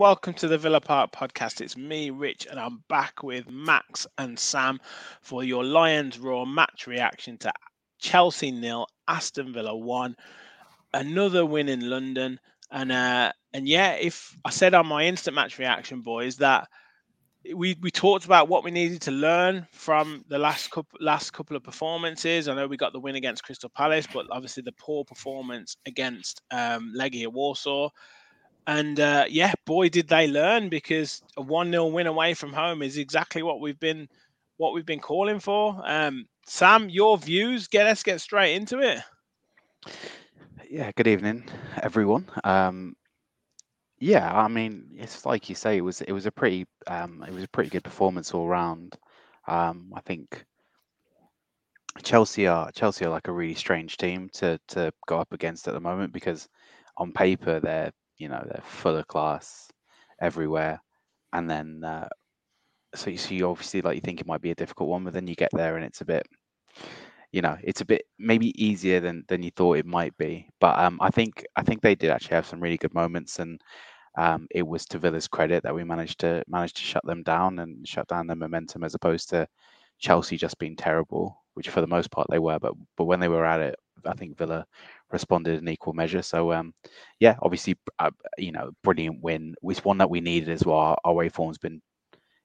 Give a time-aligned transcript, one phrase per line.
[0.00, 1.60] Welcome to the Villa Park podcast.
[1.60, 4.80] It's me, Rich, and I'm back with Max and Sam
[5.20, 7.52] for your Lions Raw match reaction to
[7.98, 10.16] Chelsea nil, Aston Villa one.
[10.94, 15.58] Another win in London, and uh, and yeah, if I said on my instant match
[15.58, 16.68] reaction, boys, that
[17.54, 21.58] we we talked about what we needed to learn from the last couple last couple
[21.58, 22.48] of performances.
[22.48, 26.40] I know we got the win against Crystal Palace, but obviously the poor performance against
[26.50, 27.90] um, Legia Warsaw.
[28.70, 32.82] And uh, yeah, boy, did they learn because a one 0 win away from home
[32.82, 34.08] is exactly what we've been
[34.58, 35.82] what we've been calling for.
[35.84, 37.66] Um, Sam, your views.
[37.66, 39.00] Get let's get straight into it.
[40.70, 41.50] Yeah, good evening,
[41.82, 42.30] everyone.
[42.44, 42.94] Um,
[43.98, 47.34] yeah, I mean, it's like you say, it was it was a pretty um, it
[47.34, 48.96] was a pretty good performance all round.
[49.48, 50.44] Um, I think
[52.04, 55.74] Chelsea are Chelsea are like a really strange team to to go up against at
[55.74, 56.48] the moment because
[56.96, 57.90] on paper they're
[58.20, 59.68] you know they're full of class
[60.20, 60.80] everywhere,
[61.32, 62.08] and then uh,
[62.94, 65.26] so you see obviously like you think it might be a difficult one, but then
[65.26, 66.26] you get there and it's a bit
[67.32, 70.78] you know it's a bit maybe easier than than you thought it might be but
[70.78, 73.60] um i think i think they did actually have some really good moments and
[74.18, 77.60] um it was to villa's credit that we managed to manage to shut them down
[77.60, 79.46] and shut down their momentum as opposed to
[79.98, 83.28] chelsea just being terrible which for the most part they were but but when they
[83.28, 84.66] were at it i think villa
[85.12, 86.72] responded in equal measure so um
[87.20, 90.96] yeah obviously uh, you know brilliant win was one that we needed as well our,
[91.04, 91.80] our way form's been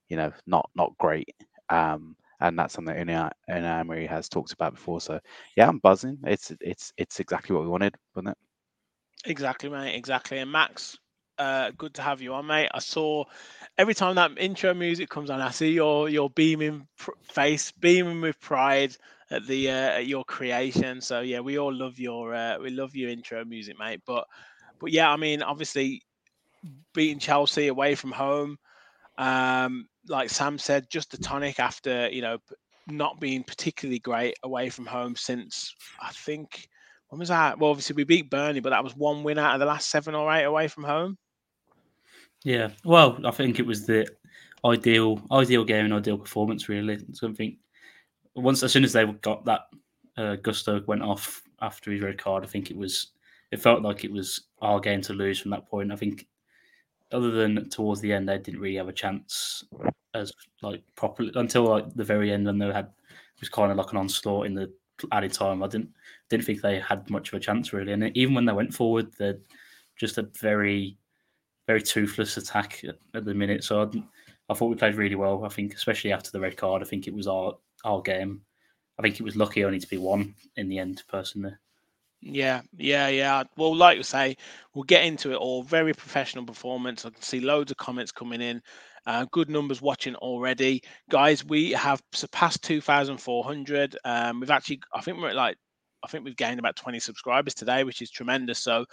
[0.10, 1.30] you know not not great
[1.70, 5.00] um and that's something Unai, Unai Emery has talked about before.
[5.00, 5.20] So
[5.56, 6.18] yeah, I'm buzzing.
[6.26, 8.38] It's it's it's exactly what we wanted, wasn't it?
[9.26, 9.96] Exactly, mate.
[9.96, 10.38] Exactly.
[10.40, 10.98] And Max,
[11.38, 12.70] uh, good to have you on, mate.
[12.74, 13.26] I saw
[13.78, 18.22] every time that intro music comes on, I see your your beaming pr- face, beaming
[18.22, 18.96] with pride
[19.32, 21.02] at the uh, at your creation.
[21.02, 24.02] So yeah, we all love your uh, we love your intro music, mate.
[24.06, 24.26] But
[24.80, 26.02] but yeah, I mean, obviously
[26.94, 28.58] beating Chelsea away from home.
[29.18, 32.38] Um, like Sam said, just a tonic after you know
[32.88, 36.70] not being particularly great away from home since I think
[37.10, 37.60] when was that?
[37.60, 40.16] Well, obviously we beat Burnley, but that was one win out of the last seven
[40.16, 41.18] or eight away from home.
[42.44, 44.08] Yeah, well, I think it was the
[44.64, 46.70] ideal ideal game and ideal performance.
[46.70, 47.58] Really, something
[48.36, 49.62] once as soon as they got that
[50.18, 53.12] uh, Gusto went off after his red card, I think it was
[53.52, 55.92] it felt like it was our game to lose from that point.
[55.92, 56.28] I think
[57.12, 59.64] other than towards the end, they didn't really have a chance
[60.14, 60.32] as
[60.62, 63.92] like properly until like the very end when they had it was kind of like
[63.92, 64.72] an onslaught in the
[65.12, 65.64] added time.
[65.64, 65.90] I didn't
[66.30, 69.12] didn't think they had much of a chance really, and even when they went forward,
[69.18, 69.40] they're
[69.98, 70.98] just a very
[71.68, 73.64] very toothless attack at, at the minute.
[73.64, 74.04] So I,
[74.50, 75.44] I thought we played really well.
[75.46, 78.42] I think especially after the red card, I think it was our our game.
[78.98, 81.54] I think it was lucky only to be one in the end, personally.
[82.22, 83.44] Yeah, yeah, yeah.
[83.56, 84.36] Well, like you say,
[84.74, 85.64] we'll get into it all.
[85.64, 87.06] Very professional performance.
[87.06, 88.62] I can see loads of comments coming in.
[89.06, 90.82] Uh, good numbers watching already,
[91.12, 91.46] guys.
[91.46, 93.96] We have surpassed 2,400.
[94.04, 95.58] Um, we've actually, I think we're at like,
[96.04, 98.60] I think we've gained about 20 subscribers today, which is tremendous.
[98.60, 98.86] So,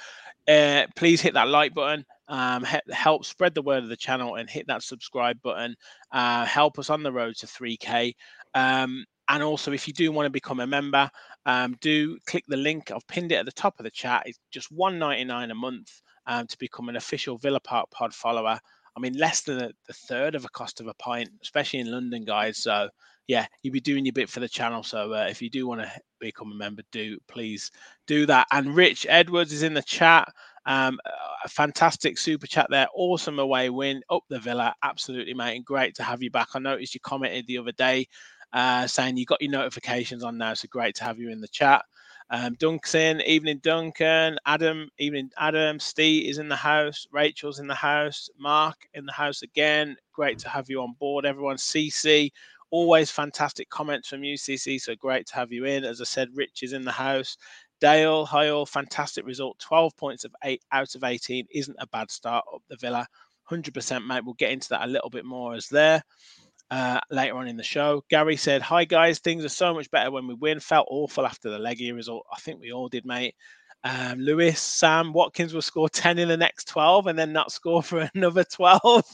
[0.48, 2.04] uh, please hit that like button.
[2.28, 5.74] Um, help spread the word of the channel and hit that subscribe button.
[6.10, 8.14] Uh, help us on the road to 3K.
[8.54, 11.10] Um, and also, if you do want to become a member,
[11.46, 12.90] um, do click the link.
[12.90, 14.24] I've pinned it at the top of the chat.
[14.26, 18.12] It's just one ninety nine a month um, to become an official Villa Park Pod
[18.12, 18.58] follower.
[18.96, 21.90] I mean, less than a, the third of a cost of a pint, especially in
[21.90, 22.58] London, guys.
[22.58, 22.90] So,
[23.26, 24.82] yeah, you'll be doing your bit for the channel.
[24.82, 25.90] So, uh, if you do want to
[26.20, 27.70] become a member, do please
[28.06, 28.48] do that.
[28.52, 30.28] And Rich Edwards is in the chat.
[30.66, 31.00] Um,
[31.44, 32.86] a fantastic super chat there.
[32.94, 34.74] Awesome away win up the Villa.
[34.82, 35.56] Absolutely, mate.
[35.56, 36.48] And great to have you back.
[36.54, 38.06] I noticed you commented the other day
[38.52, 40.54] uh, saying you got your notifications on now.
[40.54, 41.84] So great to have you in the chat.
[42.30, 47.74] Um, Duncan, evening Duncan, Adam, evening Adam, Steve is in the house, Rachel's in the
[47.74, 49.96] house, Mark in the house again.
[50.14, 51.56] Great to have you on board, everyone.
[51.56, 52.30] CC,
[52.70, 54.80] always fantastic comments from you, CC.
[54.80, 55.84] So great to have you in.
[55.84, 57.36] As I said, Rich is in the house.
[57.82, 59.58] Dale, hi all, fantastic result.
[59.58, 63.06] 12 points of eight out of 18 isn't a bad start up the Villa.
[63.50, 64.24] 100%, mate.
[64.24, 66.02] We'll get into that a little bit more as there
[66.72, 68.02] uh, later on in the show.
[68.08, 70.58] Gary said, Hi guys, things are so much better when we win.
[70.58, 72.24] Felt awful after the Legia result.
[72.32, 73.34] I think we all did, mate.
[73.84, 77.82] Um, Lewis, Sam, Watkins will score 10 in the next 12 and then not score
[77.82, 79.04] for another 12.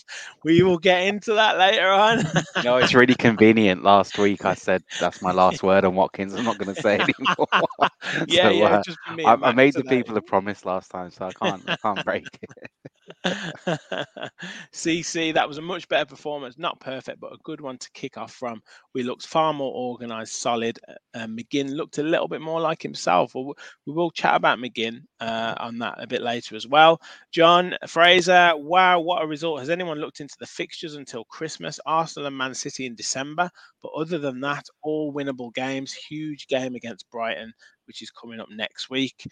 [0.44, 2.22] we will get into that later on.
[2.62, 3.82] no, it's really convenient.
[3.82, 6.34] Last week I said that's my last word on Watkins.
[6.34, 7.48] I'm not going to say anymore.
[8.28, 8.82] yeah, so, yeah.
[9.26, 12.04] Uh, I, I, made the people a promise last time, so I can't, I can't
[12.04, 12.70] break it.
[14.72, 16.58] CC, that was a much better performance.
[16.58, 18.62] Not perfect, but a good one to kick off from.
[18.94, 20.78] We looked far more organised, solid.
[21.14, 23.34] Uh, McGinn looked a little bit more like himself.
[23.34, 23.54] We'll,
[23.86, 27.00] we will chat about McGinn uh, on that a bit later as well.
[27.32, 29.60] John Fraser, wow, what a result.
[29.60, 31.80] Has anyone looked into the fixtures until Christmas?
[31.86, 33.50] Arsenal and Man City in December.
[33.82, 35.92] But other than that, all winnable games.
[35.92, 37.52] Huge game against Brighton,
[37.86, 39.26] which is coming up next week.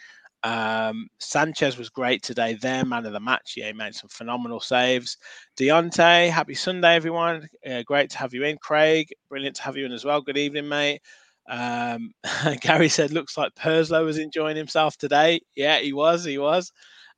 [0.47, 2.55] Um, Sanchez was great today.
[2.55, 3.55] There, man of the match.
[3.57, 5.17] Yeah, he made some phenomenal saves.
[5.59, 7.49] Deontay, happy Sunday, everyone.
[7.69, 8.57] Uh, great to have you in.
[8.59, 10.21] Craig, brilliant to have you in as well.
[10.21, 11.01] Good evening, mate.
[11.49, 12.13] Um,
[12.61, 15.41] Gary said, looks like Perslow was enjoying himself today.
[15.57, 16.25] Yeah, he was.
[16.25, 16.71] He was.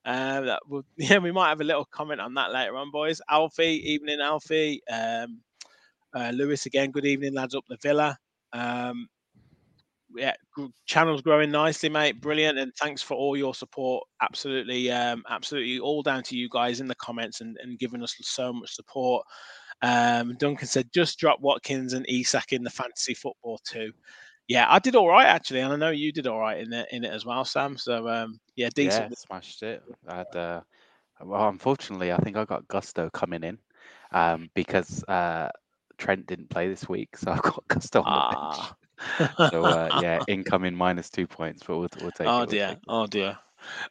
[0.07, 3.21] Uh, that will, yeah, we might have a little comment on that later on, boys.
[3.29, 4.81] Alfie, evening, Alfie.
[4.91, 5.43] Um,
[6.15, 6.93] uh, Lewis again.
[6.93, 7.55] Good evening, lads.
[7.55, 8.17] Up the villa.
[8.55, 9.07] Um,
[10.17, 10.35] yeah,
[10.87, 12.21] channel's growing nicely, mate.
[12.21, 14.05] Brilliant, and thanks for all your support.
[14.23, 18.15] Absolutely, um, absolutely, all down to you guys in the comments and, and giving us
[18.21, 19.25] so much support.
[19.83, 23.93] Um, Duncan said, just drop Watkins and Isak in the fantasy football too.
[24.49, 26.89] Yeah, I did all right actually, and I know you did all right in it
[26.91, 27.77] in it as well, Sam.
[27.77, 29.11] So um, yeah, decent.
[29.11, 29.83] Yeah, smashed it.
[30.09, 30.61] I had, uh,
[31.21, 33.59] well, unfortunately, I think I got Gusto coming in
[34.13, 35.51] um, because uh,
[35.99, 38.73] Trent didn't play this week, so I've got Gusto on the bench.
[39.19, 42.51] So uh, yeah, incoming minus two points, but we'll, we'll take oh it.
[42.51, 42.67] Dear.
[42.67, 43.39] We'll take oh dear.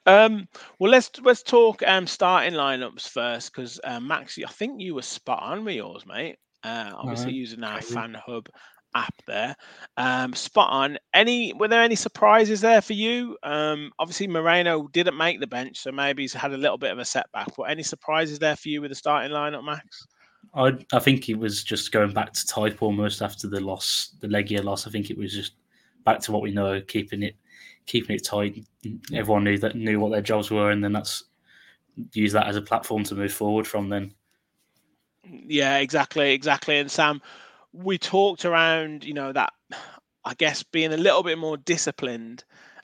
[0.06, 0.48] Um,
[0.80, 5.02] well, let's let's talk um, starting lineups first because uh, Max, I think you were
[5.02, 6.38] spot on with yours, mate.
[6.64, 8.50] Uh, obviously, using our fan hub
[8.96, 9.56] app there.
[9.96, 10.98] Um, spot on.
[11.14, 13.38] Any were there any surprises there for you?
[13.44, 17.00] Um, obviously, Moreno didn't make the bench, so maybe he's had a little bit of
[17.00, 17.48] a setback.
[17.56, 20.08] But any surprises there for you with the starting lineup, Max?
[20.54, 24.28] I I think it was just going back to type almost after the loss, the
[24.28, 24.88] Legia loss.
[24.88, 25.54] I think it was just
[26.04, 27.36] back to what we know, keeping it
[27.86, 28.66] keeping it tight.
[29.14, 31.24] Everyone knew that knew what their jobs were, and then that's
[32.14, 33.90] use that as a platform to move forward from.
[33.90, 34.14] Then,
[35.24, 36.78] yeah, exactly, exactly.
[36.78, 37.22] And Sam,
[37.74, 39.54] we talked around, you know, that
[40.26, 42.44] I guess being a little bit more disciplined.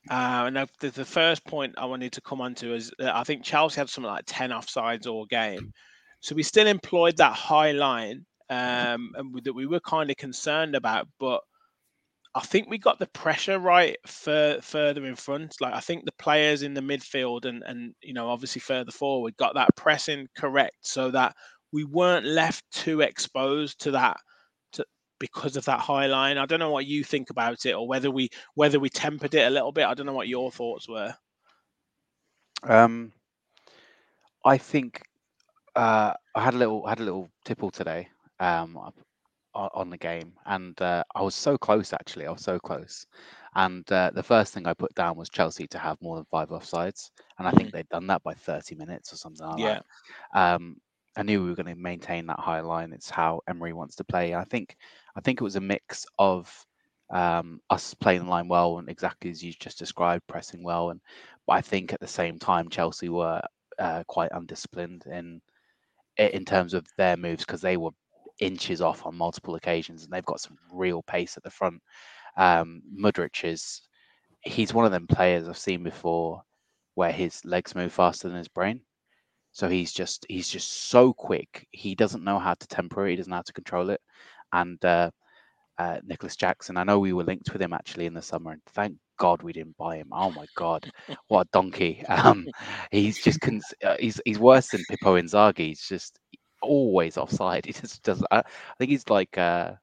[0.09, 3.43] Uh, and the, the first point I wanted to come on to is I think
[3.43, 5.73] Chelsea had something like ten offsides all game.
[6.23, 10.73] So we still employed that high line um, and that we were kind of concerned
[10.73, 11.41] about, but
[12.33, 15.57] I think we got the pressure right for further in front.
[15.59, 19.35] Like I think the players in the midfield and and you know obviously further forward
[19.35, 21.35] got that pressing correct so that
[21.73, 24.15] we weren't left too exposed to that
[24.71, 24.85] to,
[25.19, 26.37] because of that high line.
[26.37, 29.45] I don't know what you think about it or whether we whether we tempered it
[29.45, 29.87] a little bit.
[29.87, 31.13] I don't know what your thoughts were.
[32.63, 33.11] Um,
[34.45, 35.03] I think
[35.75, 38.07] uh, I had a little had a little tipple today
[38.39, 38.77] um,
[39.53, 41.93] on the game, and uh, I was so close.
[41.93, 43.05] Actually, I was so close.
[43.55, 46.49] And uh, the first thing I put down was Chelsea to have more than five
[46.49, 47.71] offsides, and I think mm.
[47.73, 49.79] they'd done that by 30 minutes or something like yeah.
[50.33, 50.55] that.
[50.55, 50.77] Um,
[51.15, 52.93] I knew we were going to maintain that high line.
[52.93, 54.33] It's how Emery wants to play.
[54.33, 54.75] I think
[55.15, 56.51] I think it was a mix of
[57.11, 60.89] um, us playing the line well and exactly as you just described, pressing well.
[60.89, 60.99] And
[61.45, 63.41] but I think at the same time Chelsea were
[63.77, 65.41] uh, quite undisciplined in
[66.17, 67.91] in terms of their moves because they were
[68.39, 71.81] inches off on multiple occasions and they've got some real pace at the front.
[72.37, 73.81] Um, Mudryk is
[74.41, 76.43] he's one of them players I've seen before
[76.95, 78.81] where his legs move faster than his brain.
[79.51, 81.67] So he's just he's just so quick.
[81.71, 83.11] He doesn't know how to temper it.
[83.11, 84.01] He doesn't know how to control it.
[84.51, 85.11] And uh,
[85.77, 88.61] uh, Nicolas Jackson, I know we were linked with him actually in the summer, and
[88.73, 90.09] thank God we didn't buy him.
[90.11, 90.89] Oh my God,
[91.27, 92.05] what a donkey!
[92.07, 92.47] Um,
[92.91, 95.67] he's just cons- uh, he's he's worse than Pippo Inzaghi.
[95.67, 96.19] He's just
[96.61, 97.65] always offside.
[97.67, 98.23] He just does.
[98.31, 98.43] I, I
[98.77, 99.37] think he's like.
[99.37, 99.73] Uh,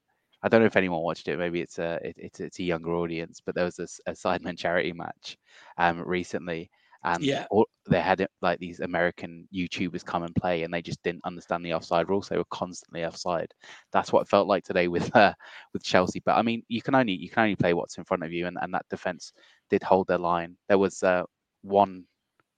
[0.43, 1.39] I don't know if anyone watched it.
[1.39, 4.57] Maybe it's a it, it's it's a younger audience, but there was a, a Sidemen
[4.57, 5.37] charity match
[5.77, 6.71] um, recently,
[7.03, 7.47] and yeah.
[7.51, 11.65] all, they had like these American YouTubers come and play, and they just didn't understand
[11.65, 12.29] the offside rules.
[12.29, 13.53] They were constantly offside.
[13.93, 15.33] That's what it felt like today with uh,
[15.73, 16.23] with Chelsea.
[16.25, 18.47] But I mean, you can only you can only play what's in front of you,
[18.47, 19.33] and, and that defense
[19.71, 20.57] did hold their line.
[20.69, 21.23] There was uh,
[21.63, 22.05] one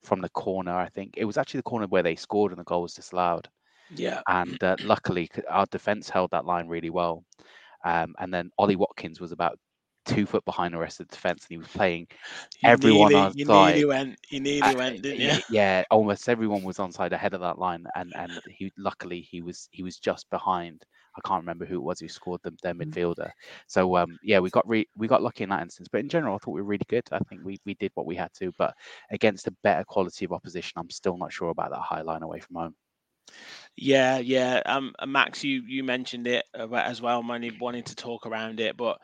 [0.03, 2.65] from the corner, I think it was actually the corner where they scored, and the
[2.65, 3.47] goal was disallowed.
[3.95, 7.23] Yeah, and uh, luckily our defense held that line really well.
[7.85, 9.59] Um, and then Ollie Watkins was about
[10.05, 12.07] two foot behind the rest of the defense, and he was playing
[12.61, 13.45] you everyone nearly, on you.
[13.45, 15.41] Nearly went, you nearly uh, went, didn't you?
[15.49, 19.41] Yeah, almost everyone was on side ahead of that line, and and he luckily he
[19.41, 20.85] was he was just behind.
[21.15, 22.85] I can't remember who it was who scored them, their mm.
[22.85, 23.29] midfielder.
[23.67, 25.87] So um, yeah, we got re- we got lucky in that instance.
[25.91, 27.03] But in general, I thought we were really good.
[27.11, 28.51] I think we we did what we had to.
[28.57, 28.73] But
[29.11, 32.39] against a better quality of opposition, I'm still not sure about that high line away
[32.39, 32.75] from home.
[33.75, 34.61] Yeah, yeah.
[34.65, 37.23] Um, Max, you you mentioned it uh, as well.
[37.27, 38.99] Only wanting to talk around it, but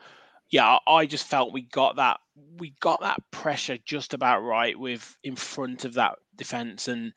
[0.50, 2.18] yeah, I just felt we got that
[2.58, 7.12] we got that pressure just about right with in front of that defense, and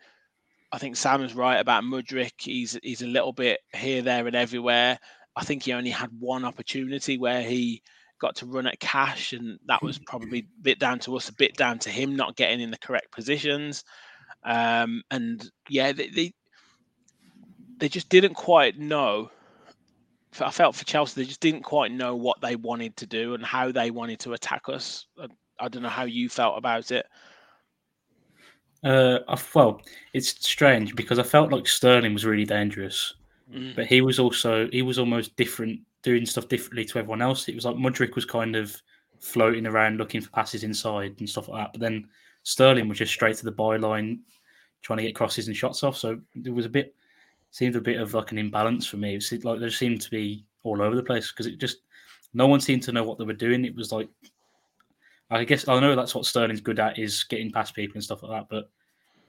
[0.72, 2.34] I think Sam's right about Mudryk.
[2.38, 5.00] He's he's a little bit here, there, and everywhere.
[5.36, 7.82] I think he only had one opportunity where he
[8.20, 11.34] got to run at Cash, and that was probably a bit down to us, a
[11.34, 13.84] bit down to him not getting in the correct positions.
[14.44, 16.34] Um, and yeah, they, they
[17.80, 19.32] they just didn't quite know.
[20.42, 23.44] I felt for Chelsea, they just didn't quite know what they wanted to do and
[23.44, 25.08] how they wanted to attack us.
[25.20, 25.28] I,
[25.60, 27.06] I don't know how you felt about it.
[28.84, 29.82] Uh, I, well,
[30.14, 33.14] it's strange because I felt like Sterling was really dangerous,
[33.54, 33.76] Mm.
[33.76, 37.48] but he was also he was almost different, doing stuff differently to everyone else.
[37.50, 38.76] It was like Mudryk was kind of
[39.20, 42.08] floating around looking for passes inside and stuff like that, but then
[42.44, 44.20] Sterling was just straight to the byline,
[44.82, 45.98] trying to get crosses and shots off.
[45.98, 46.96] So it was a bit
[47.54, 49.16] seemed a bit of like an imbalance for me.
[49.16, 51.78] It seemed like they seemed to be all over the place because it just
[52.34, 53.64] no one seemed to know what they were doing.
[53.64, 54.10] It was like
[55.30, 58.24] I guess I know that's what Sterling's good at is getting past people and stuff
[58.24, 58.48] like that.
[58.50, 58.70] But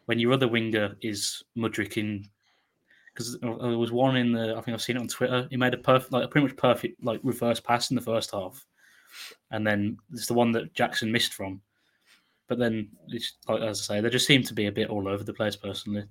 [0.07, 2.26] when your other winger is Mudryk in,
[3.12, 5.47] because there was one in the I think I've seen it on Twitter.
[5.50, 8.31] He made a perfect, like a pretty much perfect like reverse pass in the first
[8.33, 8.64] half,
[9.50, 11.61] and then it's the one that Jackson missed from.
[12.49, 15.25] But then, like, as I say, they just seem to be a bit all over
[15.25, 15.57] the place.
[15.57, 16.04] Personally,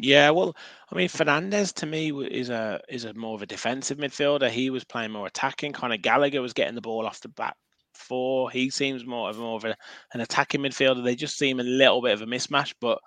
[0.00, 0.56] Yeah, well,
[0.92, 4.48] I mean, Fernandez to me is a is a more of a defensive midfielder.
[4.48, 5.72] He was playing more attacking.
[5.72, 7.56] Kind of Gallagher was getting the ball off the back
[7.94, 8.50] four.
[8.50, 9.76] He seems more of more of a,
[10.14, 11.04] an attacking midfielder.
[11.04, 12.74] They just seem a little bit of a mismatch.
[12.80, 13.00] But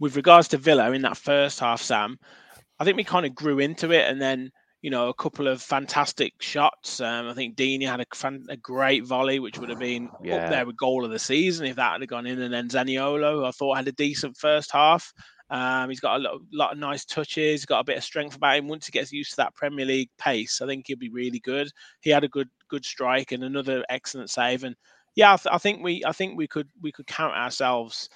[0.00, 2.18] with regards to Villa in that first half, Sam,
[2.78, 4.50] I think we kind of grew into it, and then
[4.82, 7.00] you know a couple of fantastic shots.
[7.00, 10.50] Um, I think Digne had a, fan, a great volley, which would have been up
[10.50, 12.40] there with goal of the season if that had gone in.
[12.42, 15.12] And then Zaniolo, I thought had a decent first half.
[15.50, 17.64] Um, he's got a lot, lot of nice touches.
[17.64, 18.68] Got a bit of strength about him.
[18.68, 21.70] Once he gets used to that Premier League pace, I think he'll be really good.
[22.00, 24.64] He had a good good strike and another excellent save.
[24.64, 24.74] And
[25.14, 28.08] yeah, I, th- I think we I think we could we could count ourselves,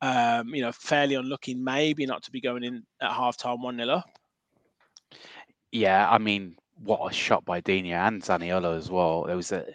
[0.00, 3.76] um, you know, fairly unlucky, maybe not to be going in at half time one
[3.76, 4.06] 0 up.
[5.72, 9.24] Yeah, I mean, what a shot by Digne and Zaniolo as well.
[9.24, 9.66] There was a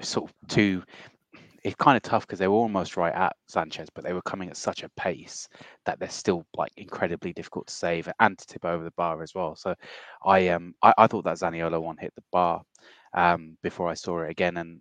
[0.00, 0.82] sort of two.
[1.64, 4.48] It's kind of tough because they were almost right at Sanchez, but they were coming
[4.48, 5.48] at such a pace
[5.84, 9.34] that they're still like incredibly difficult to save and to tip over the bar as
[9.34, 9.54] well.
[9.56, 9.74] So,
[10.24, 12.62] I um I, I thought that Zaniolo one hit the bar
[13.14, 14.80] um before I saw it again, and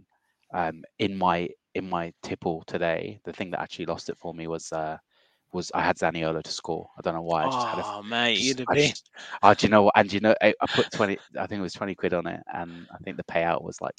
[0.54, 4.48] um in my in my tipple today, the thing that actually lost it for me
[4.48, 4.98] was uh
[5.54, 6.90] was I had Zaniolo to score.
[6.98, 7.46] I don't know why.
[7.46, 8.94] I just had a Oh mate, just- you'd have been.
[9.44, 9.94] Oh, do you know what?
[9.98, 11.20] And you know, I, I put twenty.
[11.40, 13.96] I think it was twenty quid on it, and I think the payout was like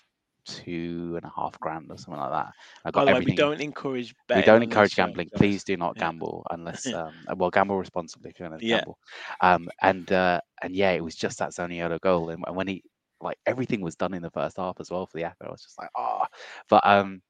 [0.49, 2.53] two and a half grand or something like that.
[2.85, 3.27] I By got the way, everything.
[3.27, 4.15] we don't encourage.
[4.35, 5.31] we don't encourage gambling.
[5.35, 6.03] Please do not Yeah.
[6.03, 8.85] gamble unless, um, well, gamble responsibly if you're going to Yeah.
[8.85, 8.99] gamble.
[9.41, 12.83] Um, and uh, and yeah, it was just that Zaniolo goal, and, and when he
[13.21, 15.63] like everything was done in the first half as well for the Echo, I was
[15.63, 16.25] just like, oh,
[16.69, 17.23] but um.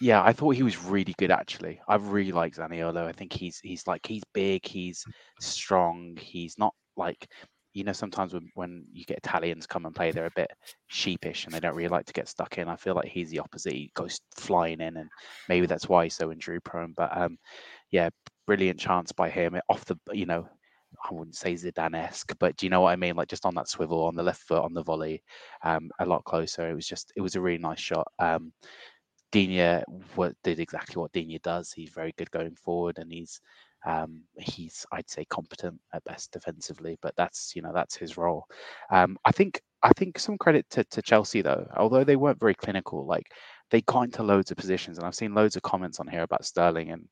[0.00, 1.80] Yeah, I thought he was really good actually.
[1.88, 3.06] I really like Zaniolo.
[3.06, 5.06] I think he's he's like he's big, he's
[5.40, 7.28] strong, he's not like
[7.78, 10.50] you know sometimes when, when you get Italians come and play, they're a bit
[10.88, 12.68] sheepish and they don't really like to get stuck in.
[12.68, 13.72] I feel like he's the opposite.
[13.72, 15.08] He goes flying in, and
[15.48, 16.94] maybe that's why he's so injury prone.
[16.96, 17.38] But um,
[17.90, 18.10] yeah,
[18.46, 20.48] brilliant chance by him off the you know.
[21.04, 23.14] I wouldn't say Zidane-esque, but do you know what I mean?
[23.14, 25.22] Like just on that swivel, on the left foot, on the volley,
[25.62, 26.66] um, a lot closer.
[26.70, 28.08] It was just, it was a really nice shot.
[28.18, 28.52] Um,
[30.14, 31.72] what did exactly what Digne does.
[31.72, 33.38] He's very good going forward, and he's
[33.86, 38.46] um, he's I'd say competent at best defensively, but that's you know that's his role.
[38.90, 42.54] Um, I think I think some credit to, to Chelsea though, although they weren't very
[42.54, 43.06] clinical.
[43.06, 43.32] Like
[43.70, 46.44] they got into loads of positions, and I've seen loads of comments on here about
[46.44, 47.08] Sterling, and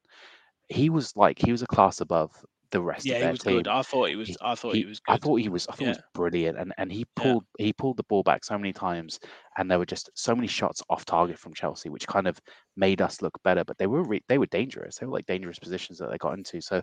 [0.68, 2.32] he was like he was a class above
[2.70, 3.56] the rest Yeah, of he their was team.
[3.56, 3.68] good.
[3.68, 4.28] I thought he was.
[4.28, 5.12] He- I thought he, He- was good.
[5.14, 5.66] I thought he was.
[5.68, 7.34] I thought he was brilliant, and and he Yeah.
[7.34, 9.20] pulled he pulled the ball back so many times,
[9.58, 12.40] and there were just so many shots off target from Chelsea, which kind of
[12.76, 13.64] made us look better.
[13.64, 14.96] But they were re- they were dangerous.
[14.98, 16.60] They were like dangerous positions that they got into.
[16.60, 16.82] So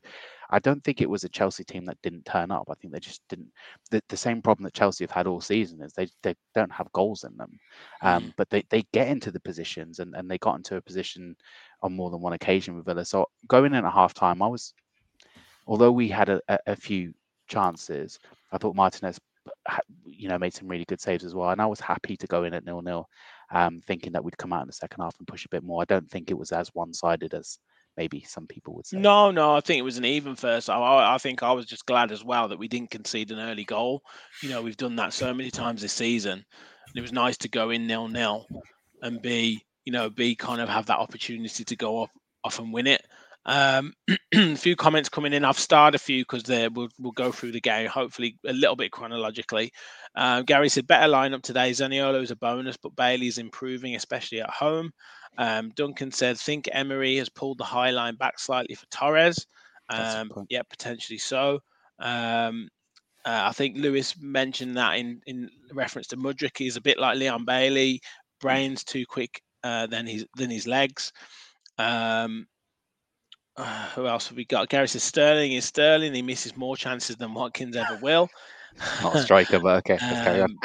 [0.49, 2.67] I don't think it was a Chelsea team that didn't turn up.
[2.69, 3.51] I think they just didn't.
[3.91, 6.91] The, the same problem that Chelsea have had all season is they they don't have
[6.93, 7.59] goals in them,
[8.01, 8.33] um, Mm.
[8.37, 11.35] but they they get into the positions, and and they got into a position
[11.81, 13.03] on more than one occasion with Villa.
[13.05, 14.73] So going in at half time, I was,
[15.67, 17.13] although we had a, a, few
[17.47, 18.19] chances,
[18.51, 19.19] I thought Martinez,
[20.05, 21.49] you know, made some really good saves as well.
[21.49, 23.07] And I was happy to go in at nil nil,
[23.51, 25.81] um, thinking that we'd come out in the second half and push a bit more.
[25.81, 27.57] I don't think it was as one sided as
[27.97, 28.97] maybe some people would say.
[28.97, 30.69] No, no, I think it was an even first.
[30.69, 33.63] I, I think I was just glad as well that we didn't concede an early
[33.63, 34.03] goal.
[34.41, 36.33] You know, we've done that so many times this season.
[36.33, 38.47] And it was nice to go in nil nil
[39.01, 42.07] and be, you know, be kind of have that opportunity to go
[42.43, 43.05] off and win it.
[43.45, 43.93] Um,
[44.33, 45.43] a few comments coming in.
[45.43, 48.91] I've starred a few because we'll we'll go through the game hopefully a little bit
[48.91, 49.71] chronologically.
[50.15, 51.71] Uh, Gary said better lineup today.
[51.71, 54.91] Zaniolo is a bonus, but Bailey is improving, especially at home.
[55.37, 59.45] Um, Duncan said think Emery has pulled the high line back slightly for Torres.
[59.89, 61.59] Um, yeah, potentially so.
[61.99, 62.69] Um,
[63.25, 66.57] uh, I think Lewis mentioned that in, in reference to Mudryk.
[66.57, 68.01] He's a bit like Leon Bailey,
[68.41, 71.11] brains too quick uh, than his than his legs.
[71.77, 72.47] Um,
[73.57, 74.69] uh, who else have we got?
[74.69, 76.13] Gary says Sterling is Sterling.
[76.13, 78.29] He misses more chances than Watkins ever will.
[79.01, 79.97] Not a striker, but okay.
[80.01, 80.57] Let's carry on.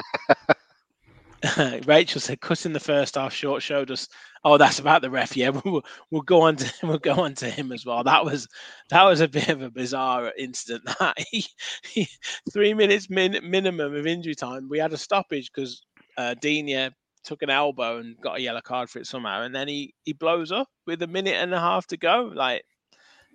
[1.56, 4.08] Um, Rachel said, "Cutting the first half short showed us."
[4.44, 5.36] Oh, that's about the ref.
[5.36, 8.02] Yeah, we'll, we'll go on to we'll go on to him as well.
[8.04, 8.48] That was
[8.90, 10.84] that was a bit of a bizarre incident.
[10.98, 11.44] That he,
[11.84, 12.08] he,
[12.52, 14.68] three minutes min, minimum of injury time.
[14.68, 15.82] We had a stoppage because
[16.16, 16.90] uh, Digne
[17.24, 20.12] took an elbow and got a yellow card for it somehow, and then he he
[20.12, 22.32] blows up with a minute and a half to go.
[22.34, 22.64] Like,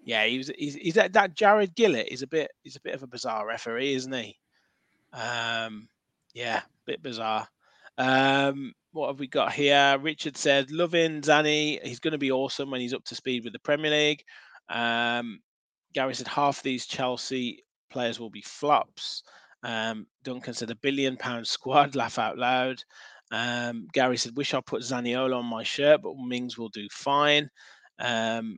[0.03, 2.95] yeah, he was he's, he's that, that Jarred Gillett is a bit he's a bit
[2.95, 4.37] of a bizarre referee, isn't he?
[5.13, 5.87] Um,
[6.33, 7.47] yeah, bit bizarre.
[7.97, 9.97] Um, what have we got here?
[9.99, 11.83] Richard said, loving Zanny.
[11.85, 14.23] He's going to be awesome when he's up to speed with the Premier League.
[14.69, 15.39] Um,
[15.93, 19.23] Gary said, half these Chelsea players will be flops.
[19.63, 22.83] Um, Duncan said, a billion pound squad, laugh out loud.
[23.31, 27.49] Um, Gary said, wish I put Zaniolo on my shirt, but Mings will do fine.
[27.99, 28.57] Um,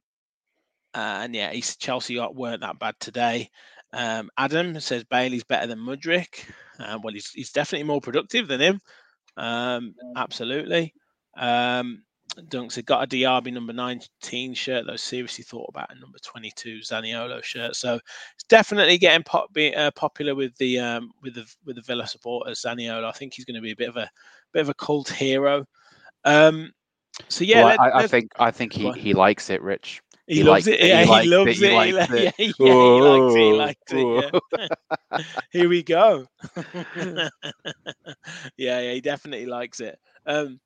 [0.95, 3.49] uh, and yeah, East Chelsea weren't that bad today.
[3.91, 6.45] Um, Adam says Bailey's better than Mudryk.
[6.79, 8.81] Uh, well, he's, he's definitely more productive than him.
[9.37, 10.93] Um, absolutely.
[11.37, 12.03] Um,
[12.49, 16.79] Dunks had got a Diaby number 19 shirt, though seriously thought about a number 22
[16.79, 17.75] Zaniolo shirt.
[17.75, 21.81] So it's definitely getting pop, be, uh, popular with the um, with the with the
[21.81, 22.61] Villa supporters.
[22.61, 24.09] Zaniolo, I think he's going to be a bit of a
[24.51, 25.65] bit of a cult hero.
[26.25, 26.71] Um,
[27.29, 30.01] so yeah, well, let, I, I think I think he, he likes it, Rich.
[30.27, 30.79] He, he loves it.
[30.79, 32.33] Yeah, he, he loves it.
[32.37, 32.55] He, it.
[32.59, 33.37] Yeah, yeah, he likes it.
[33.37, 34.41] He likes it.
[35.11, 35.19] Yeah.
[35.51, 36.25] Here we go.
[38.57, 39.99] yeah, yeah, he definitely likes it.
[40.25, 40.59] Um,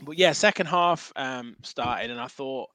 [0.00, 2.68] but yeah, second half um, started, and I thought,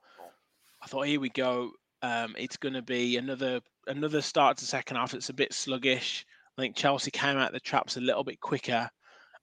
[0.82, 1.72] I thought, here we go.
[2.02, 5.14] Um, it's going to be another another start to second half.
[5.14, 6.26] It's a bit sluggish.
[6.58, 8.90] I think Chelsea came out the traps a little bit quicker,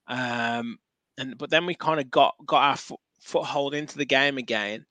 [0.07, 0.77] um,
[1.17, 4.85] and but then we kind of got got our foot, foothold into the game again.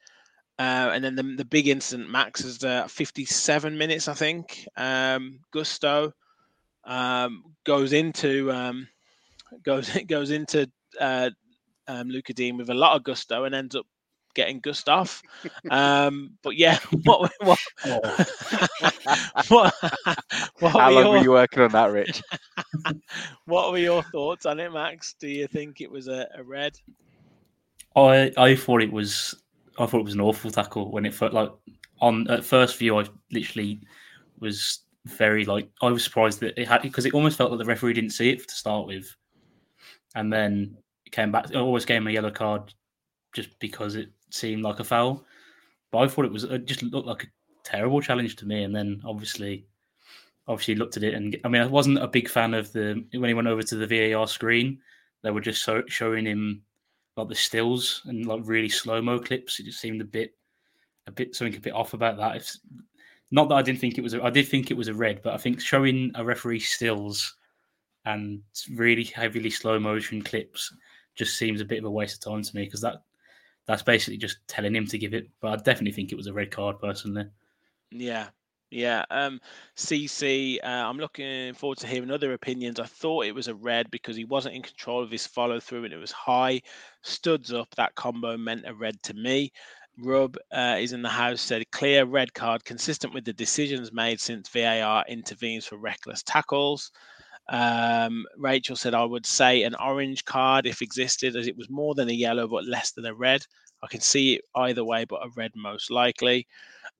[0.59, 4.67] Uh, and then the, the big incident, Max, is uh, 57 minutes, I think.
[4.77, 6.13] Um, Gusto
[6.87, 8.89] um, goes into um,
[9.63, 11.31] goes goes into uh,
[11.89, 13.87] um, Lucas Digne with a lot of gusto and ends up
[14.35, 15.23] getting Gustav.
[15.71, 17.59] Um, but yeah, what what,
[19.49, 19.75] what,
[20.61, 22.23] what How long your, were you working on that, Rich?
[23.47, 25.17] what were your thoughts on it, Max?
[25.19, 26.79] Do you think it was a, a red?
[27.97, 29.35] I I thought it was
[29.79, 31.51] I thought it was an awful tackle when it felt like
[32.01, 33.81] on at first view I literally
[34.39, 37.65] was very like I was surprised that it had because it almost felt like the
[37.65, 39.15] referee didn't see it to start with,
[40.15, 41.55] and then it came back.
[41.55, 42.75] Always gave him a yellow card
[43.33, 45.25] just because it seemed like a foul.
[45.91, 47.27] But I thought it was it just looked like a
[47.65, 48.65] terrible challenge to me.
[48.65, 49.67] And then obviously,
[50.49, 53.29] obviously looked at it and I mean I wasn't a big fan of the when
[53.29, 54.79] he went over to the VAR screen.
[55.23, 56.63] They were just so, showing him
[57.17, 59.59] like the stills and like really slow mo clips.
[59.59, 60.35] It just seemed a bit,
[61.07, 62.37] a bit something a bit off about that.
[62.37, 62.57] If,
[63.31, 64.15] not that I didn't think it was.
[64.15, 67.37] A, I did think it was a red, but I think showing a referee stills
[68.05, 68.41] and
[68.75, 70.73] really heavily slow motion clips
[71.17, 73.03] just seems a bit of a waste of time to me because that
[73.67, 75.29] that's basically just telling him to give it.
[75.41, 77.27] But I definitely think it was a red card personally.
[77.91, 78.29] Yeah,
[78.71, 79.41] yeah, um,
[79.77, 82.81] CC, uh, I'm looking forward to hearing other opinions.
[82.81, 85.85] I thought it was a red because he wasn't in control of his follow through
[85.85, 86.61] and it was high.
[87.03, 89.53] Studs up, that combo meant a red to me.
[89.99, 94.21] Rub uh, is in the house, said clear red card consistent with the decisions made
[94.21, 96.91] since VAR intervenes for reckless tackles.
[97.49, 101.95] Um, Rachel said, I would say an orange card if existed, as it was more
[101.95, 103.43] than a yellow but less than a red.
[103.83, 106.47] I can see it either way, but a red most likely.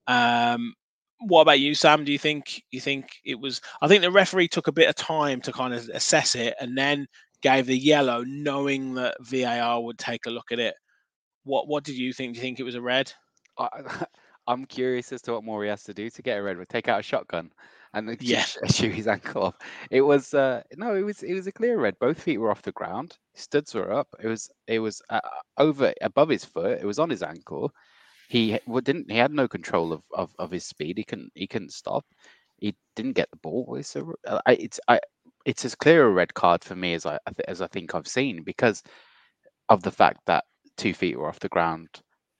[0.07, 0.73] Um,
[1.19, 2.03] what about you, Sam?
[2.03, 3.61] Do you think you think it was?
[3.81, 6.77] I think the referee took a bit of time to kind of assess it, and
[6.77, 7.07] then
[7.41, 10.75] gave the yellow, knowing that VAR would take a look at it.
[11.43, 12.33] What What did you think?
[12.33, 13.11] Do you think it was a red?
[13.57, 13.67] I,
[14.47, 16.57] am curious as to what more he has to do to get a red.
[16.57, 17.51] Would take out a shotgun
[17.93, 18.45] and then yeah.
[18.67, 19.55] shoot his ankle off.
[19.89, 21.97] It was uh, no, it was it was a clear red.
[21.99, 23.17] Both feet were off the ground.
[23.33, 24.07] Studs were up.
[24.21, 25.19] It was it was uh,
[25.57, 26.79] over above his foot.
[26.79, 27.73] It was on his ankle
[28.27, 30.97] he didn't he had no control of, of, of his speed.
[30.97, 32.05] He couldn't he couldn't stop.
[32.57, 33.75] He didn't get the ball.
[33.79, 34.99] It's a, uh, it's I
[35.45, 38.43] it's as clear a red card for me as I as I think I've seen
[38.43, 38.83] because
[39.69, 40.45] of the fact that
[40.77, 41.89] two feet were off the ground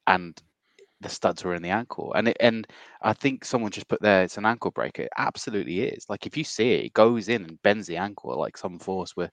[0.07, 0.41] and
[1.01, 2.13] the studs were in the ankle.
[2.13, 2.67] And it, and
[3.01, 5.03] I think someone just put there it's an ankle breaker.
[5.03, 6.05] It absolutely is.
[6.09, 9.15] Like if you see it, it goes in and bends the ankle like some force.
[9.15, 9.31] We're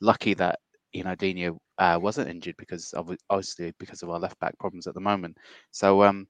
[0.00, 0.60] lucky that
[0.92, 4.86] you know Digne uh, wasn't injured because of obviously because of our left back problems
[4.86, 5.36] at the moment.
[5.70, 6.26] So um,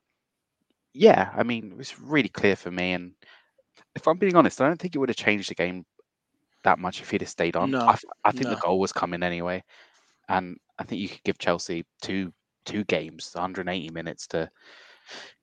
[0.93, 2.93] yeah, I mean, it was really clear for me.
[2.93, 3.13] And
[3.95, 5.85] if I'm being honest, I don't think it would have changed the game
[6.65, 7.71] that much if he'd have stayed on.
[7.71, 8.51] No, I, I think no.
[8.51, 9.63] the goal was coming anyway,
[10.29, 12.33] and I think you could give Chelsea two
[12.65, 14.51] two games, 180 minutes to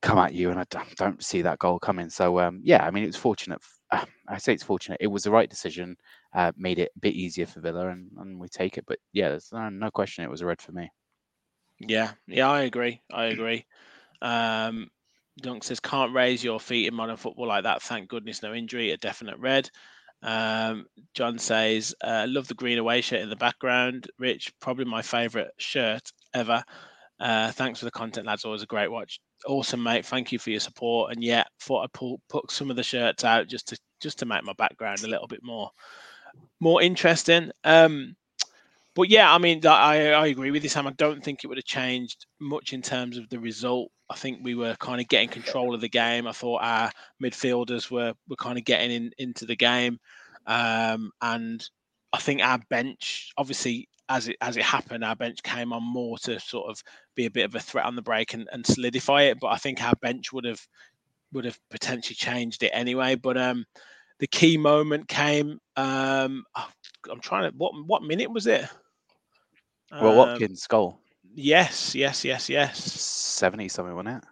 [0.02, 2.10] come at you, and I don't, don't see that goal coming.
[2.10, 3.62] So um, yeah, I mean, it was fortunate.
[3.92, 4.98] I say it's fortunate.
[5.00, 5.96] It was the right decision.
[6.34, 8.86] Uh, made it a bit easier for Villa, and, and we take it.
[8.88, 10.90] But yeah, there's no, no question it was a red for me.
[11.80, 13.02] Yeah, yeah, I agree.
[13.12, 13.66] I agree.
[14.22, 14.90] Um,
[15.42, 17.82] Dunk says, can't raise your feet in modern football like that.
[17.82, 18.92] Thank goodness, no injury.
[18.92, 19.70] A definite red.
[20.22, 24.10] Um, John says, uh, love the green away shirt in the background.
[24.18, 26.64] Rich, probably my favourite shirt ever.
[27.20, 28.46] Uh, thanks for the content, lads.
[28.46, 29.20] Always a great watch.
[29.46, 30.06] Awesome, mate.
[30.06, 31.12] Thank you for your support.
[31.12, 34.26] And yeah, thought I'd pull, put some of the shirts out just to just to
[34.26, 35.70] make my background a little bit more
[36.64, 37.52] more interesting.
[37.64, 38.16] Um,
[38.96, 40.88] but yeah, I mean, I, I agree with you, Sam.
[40.88, 43.92] I don't think it would have changed much in terms of the result.
[44.10, 46.28] I think we were kind of getting control of the game.
[46.28, 50.00] I thought our midfielders were were kind of getting in, into the game,
[50.46, 51.68] um, and
[52.14, 56.18] I think our bench, obviously, as it as it happened, our bench came on more
[56.20, 56.84] to sort of
[57.16, 59.40] be a bit of a threat on the break and, and solidify it.
[59.40, 60.62] But I think our bench would have
[61.32, 63.16] would have potentially changed it anyway.
[63.16, 63.66] But um,
[64.20, 65.60] the key moment came.
[65.76, 66.70] Um, oh,
[67.12, 68.66] I'm trying to what what minute was it?
[69.92, 71.00] Well, Um, Watkins' goal,
[71.36, 72.80] Yes, yes, yes, yes.
[72.80, 74.24] 70 something, wasn't it?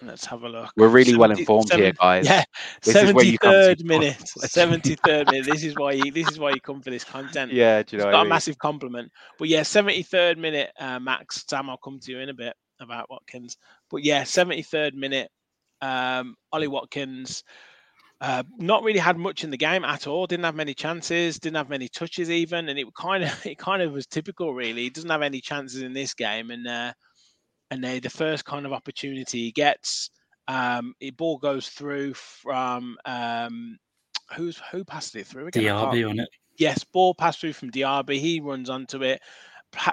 [0.00, 0.70] Let's have a look.
[0.76, 2.24] We're really well 70 informed here, guys.
[2.24, 2.44] Yeah,
[2.82, 4.16] This is where you third minute.
[4.28, 5.46] Seventy third minute.
[5.46, 6.12] This is why you.
[6.12, 7.52] This is why you come for this content.
[7.52, 8.28] Yeah, do you it's know got what I a mean?
[8.28, 9.10] massive compliment.
[9.40, 11.44] But yeah, seventy third minute, uh, Max.
[11.48, 13.56] Sam, I'll come to you in a bit about Watkins.
[13.90, 15.30] But yeah, seventy third minute.
[15.80, 17.42] Um, Ollie Watkins.
[18.20, 20.26] Uh, not really had much in the game at all.
[20.26, 21.38] Didn't have many chances.
[21.38, 24.54] Didn't have many touches even, and it kind of it kind of was typical.
[24.54, 26.92] Really, he doesn't have any chances in this game, and uh,
[27.70, 30.10] and they, the first kind of opportunity he gets,
[30.48, 33.78] um, the ball goes through from um,
[34.34, 35.62] who's who passed it through again?
[35.62, 36.28] Diaby on it.
[36.56, 38.18] Yes, ball passed through from Diaby.
[38.18, 39.20] He runs onto it,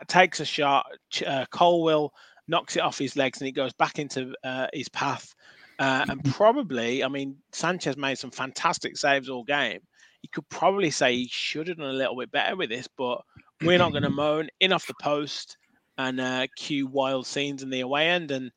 [0.07, 0.85] takes a shot.
[1.25, 2.11] Uh, Colwill
[2.47, 5.35] knocks it off his legs, and it goes back into uh, his path.
[5.79, 9.79] Uh, and probably, I mean, Sanchez made some fantastic saves all game.
[10.21, 13.21] You could probably say he should have done a little bit better with this, but
[13.61, 14.49] we're not going to moan.
[14.59, 15.57] In off the post
[15.97, 18.51] and uh, cue wild scenes in the away end, and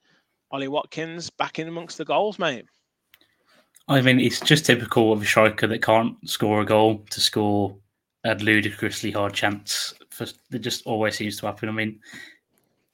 [0.51, 2.65] Ollie Watkins back in amongst the goals, mate.
[3.89, 7.77] I mean, it's just typical of a striker that can't score a goal to score
[8.25, 9.95] a ludicrously hard chance.
[10.11, 11.69] For it just always seems to happen.
[11.69, 12.01] I mean,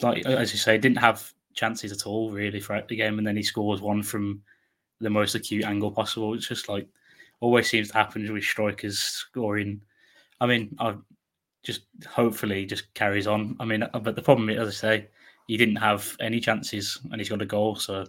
[0.01, 3.37] like as you say, didn't have chances at all really throughout the game, and then
[3.37, 4.43] he scores one from
[5.01, 6.35] the most acute angle possible.
[6.35, 6.89] It's just like
[7.41, 9.81] always seems to happen with strikers scoring.
[10.41, 10.95] I mean, I
[11.63, 13.57] just hopefully just carries on.
[13.61, 15.09] I mean, uh, but the problem, as I say,
[15.47, 18.07] he didn't have any chances, and he's got a goal, so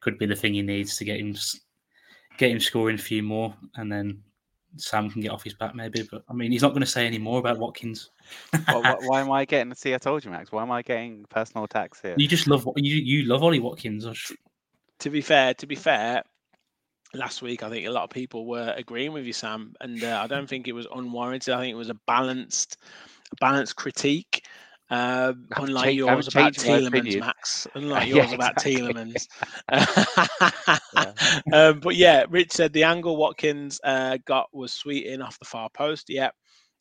[0.00, 1.34] could be the thing he needs to get him
[2.36, 4.22] get him scoring a few more, and then
[4.76, 6.06] Sam can get off his back maybe.
[6.10, 8.10] But I mean, he's not going to say any more about Watkins.
[8.66, 9.74] why, why, why am I getting?
[9.74, 10.52] See, I told you, Max.
[10.52, 12.14] Why am I getting personal attacks here?
[12.16, 12.96] You just love you.
[12.96, 14.06] You love Ollie Watkins.
[14.06, 14.32] I sh-
[15.00, 16.22] to be fair, to be fair,
[17.14, 20.20] last week I think a lot of people were agreeing with you, Sam, and uh,
[20.22, 21.54] I don't think it was unwarranted.
[21.54, 22.78] I think it was a balanced,
[23.32, 24.46] a balanced critique.
[24.90, 27.20] Um, unlike yours about changed my Tielemans, opinion.
[27.20, 27.66] Max.
[27.74, 28.76] Unlike Yeah, yours about exactly.
[28.76, 29.28] Tielemans.
[31.52, 35.44] um, but yeah, Rich said the angle Watkins uh, got was sweet in off the
[35.44, 36.06] far post.
[36.08, 36.30] Yeah.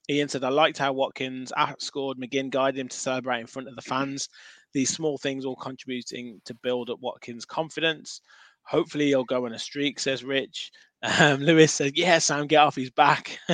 [0.10, 3.76] Ian said, I liked how Watkins outscored McGinn, guided him to celebrate in front of
[3.76, 4.30] the fans.
[4.74, 8.22] These small things all contributing to build up Watkins' confidence.
[8.63, 10.72] Hopefully, he'll go on a streak, says Rich.
[11.04, 13.40] Um, Lewis says, Yeah, Sam, get off his back.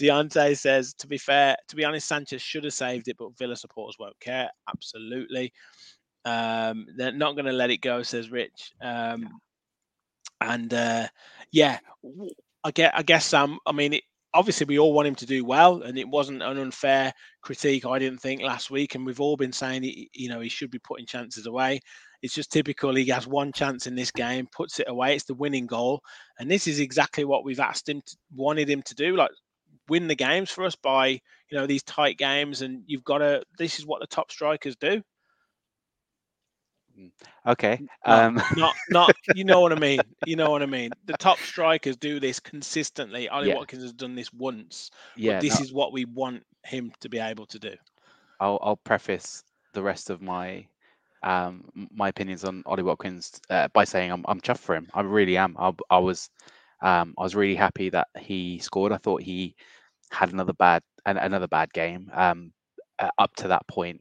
[0.00, 3.56] Deontay says, To be fair, to be honest, Sanchez should have saved it, but Villa
[3.56, 4.50] supporters won't care.
[4.68, 5.52] Absolutely.
[6.24, 8.72] Um, they're not going to let it go, says Rich.
[8.80, 9.28] Um,
[10.40, 11.08] and uh,
[11.50, 11.78] yeah,
[12.64, 13.58] I get, I guess, Sam.
[13.66, 14.02] I mean, it,
[14.34, 17.86] obviously, we all want him to do well, and it wasn't an unfair critique.
[17.86, 20.70] I didn't think last week, and we've all been saying, he, you know, he should
[20.70, 21.80] be putting chances away.
[22.22, 22.94] It's just typical.
[22.94, 25.14] He has one chance in this game, puts it away.
[25.14, 26.00] It's the winning goal,
[26.38, 29.30] and this is exactly what we've asked him, to, wanted him to do, like
[29.88, 32.62] win the games for us by, you know, these tight games.
[32.62, 33.42] And you've got to.
[33.58, 35.02] This is what the top strikers do.
[37.46, 37.80] Okay.
[38.06, 39.16] Not, Um, not, not.
[39.34, 40.00] You know what I mean.
[40.26, 40.90] You know what I mean.
[41.06, 43.28] The top strikers do this consistently.
[43.28, 43.54] Ollie Yeah.
[43.54, 44.90] Watkins has done this once.
[45.16, 45.34] yeah.
[45.34, 47.74] but this no, is what we want him to be able to do.
[48.40, 50.66] I'll I'll preface the rest of my
[51.22, 54.88] um my opinions on Ollie Watkins uh, by saying I'm I'm chuffed for him.
[54.94, 55.56] I really am.
[55.58, 56.30] I I was
[56.82, 58.92] um I was really happy that he scored.
[58.92, 59.54] I thought he
[60.10, 62.10] had another bad an, another bad game.
[62.12, 62.52] Um
[62.98, 64.00] uh, up to that point,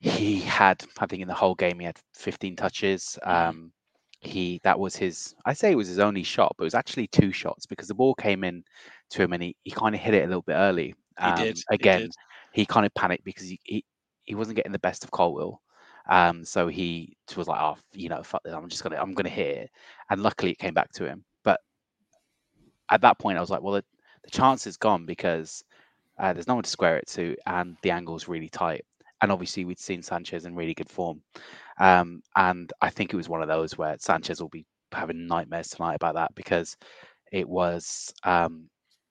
[0.00, 3.18] he had, I think, in the whole game, he had 15 touches.
[3.30, 3.50] Mhm.
[3.50, 3.72] Um,
[4.20, 5.34] he that was his.
[5.44, 7.94] I say it was his only shot, but it was actually two shots because the
[7.94, 8.64] ball came in
[9.10, 10.94] to him and he, he kind of hit it a little bit early.
[11.18, 11.64] He Um, did.
[11.70, 12.14] again, did.
[12.52, 13.84] he kind of panicked because he, he
[14.24, 15.60] he wasn't getting the best of Colwill.
[16.08, 19.28] Um, so he was like, "Oh, you know, fuck this, I'm just gonna, I'm gonna
[19.28, 19.70] hit it."
[20.10, 21.24] And luckily, it came back to him.
[21.44, 21.60] But
[22.90, 23.84] at that point, I was like, "Well, the,
[24.24, 25.64] the chance is gone because
[26.18, 28.84] uh, there's no one to square it to, and the angle's really tight."
[29.22, 31.22] And obviously, we'd seen Sanchez in really good form,
[31.80, 35.68] um, and I think it was one of those where Sanchez will be having nightmares
[35.70, 36.76] tonight about that because
[37.32, 38.68] it was um,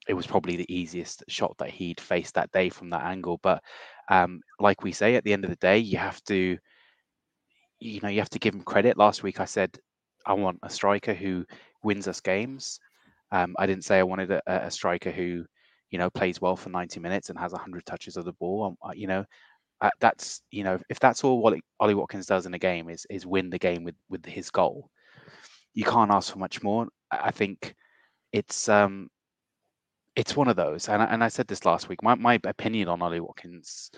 [0.08, 3.40] it was probably the easiest shot that he'd faced that day from that angle.
[3.44, 3.64] But
[4.10, 6.58] um, like we say, at the end of the day, you have to,
[7.82, 8.98] you know, you have to give him credit.
[8.98, 9.78] Last week, I said
[10.26, 11.46] I want a striker who
[11.84, 12.80] wins us games.
[13.32, 15.46] Um, I didn't say I wanted a, a striker who,
[15.90, 18.78] you know, plays well for 90 minutes and has 100 touches of the ball.
[18.84, 19.26] Um, you know,
[19.82, 23.06] uh, that's you know, if that's all what Ollie Watkins does in a game is
[23.10, 24.90] is win the game with with his goal,
[25.74, 26.88] you can't ask for much more.
[27.12, 27.76] I I think
[28.32, 29.10] it's um
[30.16, 32.04] it's one of those, and I, and I said this last week.
[32.04, 33.92] My my opinion on Ollie Watkins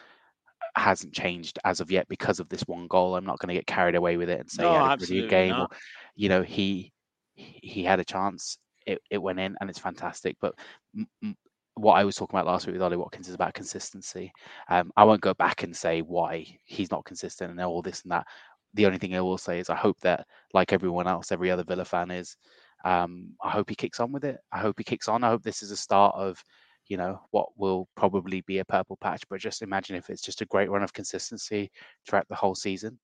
[0.75, 3.15] hasn't changed as of yet because of this one goal.
[3.15, 4.97] I'm not going to get carried away with it and say No, he had a
[4.97, 5.59] brilliant game.
[5.59, 5.67] Or,
[6.15, 6.91] you know, he
[7.35, 8.57] he had a chance.
[8.85, 10.35] It, it went in and it's fantastic.
[10.41, 10.53] But
[10.95, 11.37] m- m-
[11.75, 14.31] what I was talking about last week with Ollie Watkins is about consistency.
[14.69, 18.11] Um, I won't go back and say why he's not consistent and all this and
[18.11, 18.27] that.
[18.73, 21.63] The only thing I will say is I hope that, like everyone else, every other
[21.63, 22.35] Villa fan is,
[22.83, 24.37] um, I hope he kicks on with it.
[24.51, 25.23] I hope he kicks on.
[25.23, 26.43] I hope this is a start of,
[26.87, 29.23] you know, what will probably be a purple patch.
[29.29, 31.71] But just imagine if it's just a great run of consistency
[32.07, 32.99] throughout the whole season.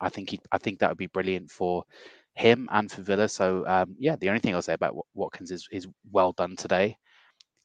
[0.00, 1.84] I think he, I think that would be brilliant for
[2.34, 3.28] him and for Villa.
[3.28, 6.96] So um, yeah, the only thing I'll say about Watkins is is well done today.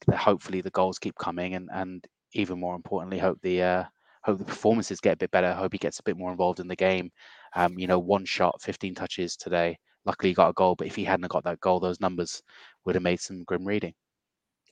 [0.06, 3.84] That hopefully the goals keep coming, and and even more importantly, hope the uh,
[4.24, 5.52] hope the performances get a bit better.
[5.54, 7.10] Hope he gets a bit more involved in the game.
[7.54, 9.78] Um, you know, one shot, 15 touches today.
[10.06, 12.42] Luckily, he got a goal, but if he hadn't got that goal, those numbers
[12.84, 13.94] would have made some grim reading.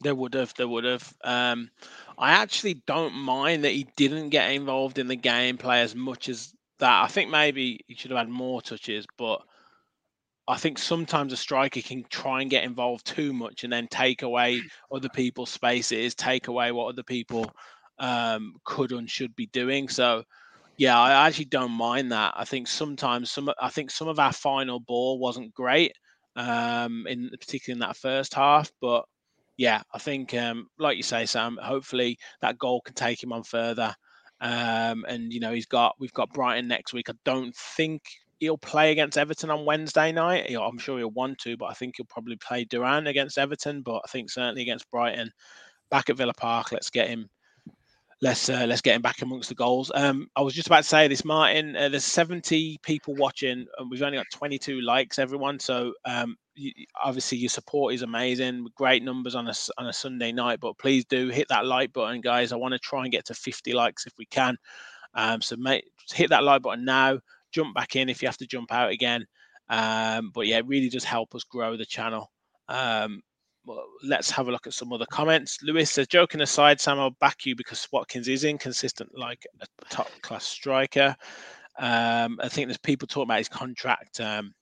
[0.03, 0.53] They would have.
[0.55, 1.15] They would have.
[1.25, 1.71] Um,
[2.19, 6.53] I actually don't mind that he didn't get involved in the gameplay as much as
[6.79, 7.05] that.
[7.05, 9.43] I think maybe he should have had more touches, but
[10.49, 14.23] I think sometimes a striker can try and get involved too much and then take
[14.23, 14.61] away
[14.93, 17.51] other people's spaces, take away what other people
[17.99, 19.89] um, could and should be doing.
[19.89, 20.25] So,
[20.79, 22.35] yeah, I actually don't mind that.
[22.37, 23.51] I think sometimes some.
[23.61, 25.93] I think some of our final ball wasn't great,
[26.35, 29.05] um, in particularly in that first half, but
[29.63, 31.57] yeah, I think, um, like you say, Sam.
[31.63, 33.95] Hopefully that goal can take him on further.
[34.41, 37.09] Um, and you know he's got we've got Brighton next week.
[37.09, 38.03] I don't think
[38.41, 40.51] he'll play against Everton on Wednesday night.
[40.51, 43.83] Know, I'm sure he'll want to, but I think he'll probably play Duran against Everton.
[43.83, 45.31] But I think certainly against Brighton,
[45.93, 47.31] back at Villa Park, let's get him.
[48.23, 49.91] Let's uh, let's get him back amongst the goals.
[49.93, 51.75] Um, I was just about to say this, Martin.
[51.75, 55.59] Uh, there's 70 people watching, and we've only got 22 likes, everyone.
[55.59, 56.71] So um, you,
[57.03, 58.69] obviously your support is amazing.
[58.77, 62.21] Great numbers on a on a Sunday night, but please do hit that like button,
[62.21, 62.53] guys.
[62.53, 64.57] I want to try and get to 50 likes if we can.
[65.15, 67.19] Um, so mate, hit that like button now.
[67.51, 69.27] Jump back in if you have to jump out again.
[69.69, 72.31] Um, but yeah, it really does help us grow the channel.
[72.69, 73.21] Um,
[73.65, 75.59] well, let's have a look at some other comments.
[75.63, 80.11] Lewis says, joking aside, Sam, I'll back you because Watkins is inconsistent like a top
[80.23, 81.15] class striker.
[81.79, 84.21] Um, I think there's people talking about his contract.
[84.21, 84.53] Um,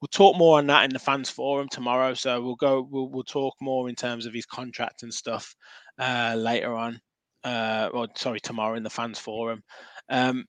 [0.00, 2.14] we'll talk more on that in the fans forum tomorrow.
[2.14, 5.54] So we'll go, we'll, we'll talk more in terms of his contract and stuff
[5.98, 7.00] uh, later on.
[7.44, 9.62] Uh, or sorry, tomorrow in the fans forum.
[10.08, 10.44] Um,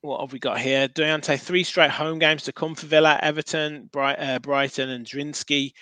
[0.00, 0.88] what have we got here?
[0.88, 5.72] Deontay, three straight home games to come for Villa, Everton, Bright, uh, Brighton, and Zrinjski.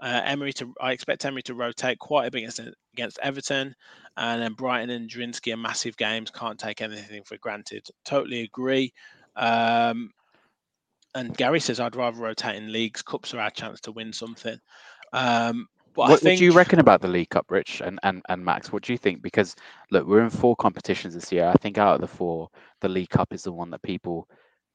[0.00, 2.60] Uh, Emery to, I expect Emery to rotate quite a bit against,
[2.94, 3.74] against Everton,
[4.16, 6.30] and then Brighton and Zrinjski are massive games.
[6.30, 7.86] Can't take anything for granted.
[8.04, 8.92] Totally agree.
[9.36, 10.10] Um,
[11.14, 13.02] and Gary says I'd rather rotate in leagues.
[13.02, 14.58] Cups are our chance to win something.
[15.12, 17.98] Um, but what, I think what do you reckon about the League Cup, Rich and,
[18.02, 18.72] and, and Max?
[18.72, 19.22] What do you think?
[19.22, 19.56] Because
[19.90, 21.48] look, we're in four competitions this year.
[21.48, 22.48] I think out of the four,
[22.80, 24.28] the League Cup is the one that people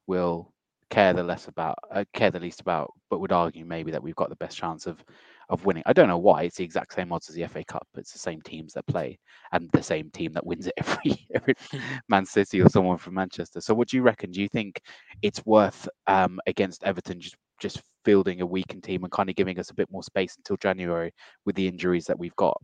[0.06, 0.52] will
[0.90, 4.16] care the less about, uh, care the least about, but would argue maybe that we've
[4.16, 5.02] got the best chance of
[5.48, 5.82] of winning.
[5.86, 6.42] I don't know why.
[6.42, 7.86] It's the exact same odds as the FA Cup.
[7.96, 9.18] It's the same teams that play
[9.52, 11.54] and the same team that wins it every year.
[12.08, 13.60] Man City or someone from Manchester.
[13.60, 14.32] So what do you reckon?
[14.32, 14.80] Do you think
[15.22, 19.58] it's worth um, against Everton just just fielding a weakened team and kind of giving
[19.58, 21.12] us a bit more space until January
[21.44, 22.60] with the injuries that we've got?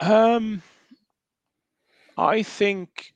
[0.00, 0.62] Um,
[2.16, 3.12] I think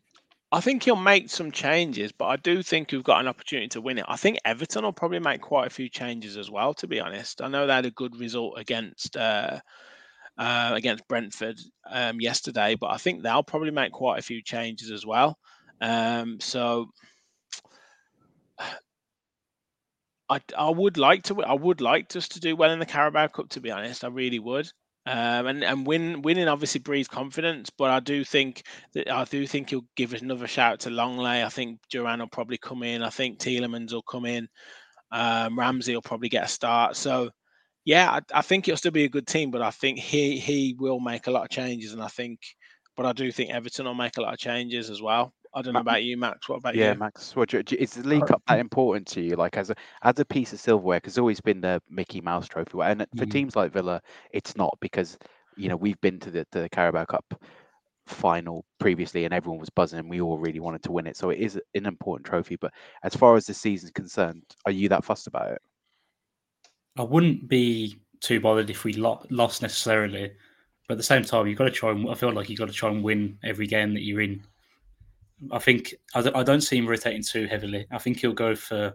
[0.56, 3.82] I think he'll make some changes, but I do think we've got an opportunity to
[3.82, 4.06] win it.
[4.08, 6.72] I think Everton will probably make quite a few changes as well.
[6.72, 9.60] To be honest, I know they had a good result against uh,
[10.38, 14.90] uh, against Brentford um, yesterday, but I think they'll probably make quite a few changes
[14.90, 15.36] as well.
[15.82, 16.86] Um, so
[20.30, 23.26] I, I would like to I would like us to do well in the Carabao
[23.26, 24.72] Cup to be honest I really would
[25.06, 28.62] um, and and win winning obviously breeds confidence but I do think
[28.94, 31.44] that I do think he'll give another shout to Lenglet.
[31.44, 33.02] I think Duran will probably come in.
[33.02, 34.48] I think Tielemans will come in.
[35.12, 36.96] Um, Ramsey will probably get a start.
[36.96, 37.30] So
[37.86, 40.76] yeah I, I think it'll still be a good team but I think he he
[40.78, 42.40] will make a lot of changes and I think
[42.96, 45.72] but I do think Everton will make a lot of changes as well I don't
[45.72, 46.50] know about you, Max.
[46.50, 46.90] What about yeah, you?
[46.90, 47.34] Yeah, Max.
[47.34, 49.36] What do you- is the League Cup that important to you?
[49.36, 52.46] Like as a as a piece of silverware, because it's always been the Mickey Mouse
[52.46, 53.30] Trophy, and for Mm.
[53.30, 55.18] teams like Villa, it's not because
[55.56, 57.42] you know we've been to the the Carabao Cup
[58.06, 61.16] final previously, and everyone was buzzing, and we all really wanted to win it.
[61.16, 62.56] So it is an important trophy.
[62.56, 65.62] But as far as the season's concerned, are you that fussed about it?
[66.98, 70.32] I wouldn't be too bothered if we lo- lost necessarily,
[70.86, 72.10] but at the same time, you've got to try and.
[72.10, 74.44] I feel like you've got to try and win every game that you're in.
[75.52, 77.86] I think I don't, see him rotating too heavily.
[77.90, 78.94] I think he'll go for.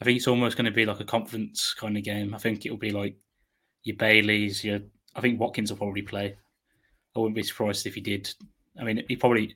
[0.00, 2.34] I think it's almost going to be like a conference kind of game.
[2.34, 3.14] I think it'll be like
[3.82, 4.64] your Baileys.
[4.64, 4.80] Your
[5.14, 6.36] I think Watkins will probably play.
[7.14, 8.32] I wouldn't be surprised if he did.
[8.80, 9.54] I mean, he probably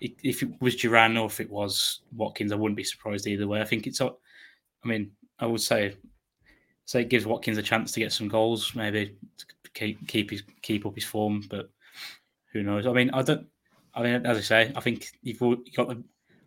[0.00, 3.60] if it was Duran or if it was Watkins, I wouldn't be surprised either way.
[3.60, 4.00] I think it's.
[4.00, 4.10] I
[4.84, 5.94] mean, I would say
[6.86, 9.16] say it gives Watkins a chance to get some goals, maybe
[9.74, 11.44] keep keep his keep up his form.
[11.48, 11.70] But
[12.52, 12.86] who knows?
[12.86, 13.46] I mean, I don't.
[13.94, 16.02] I mean, as I say, I think you've got the.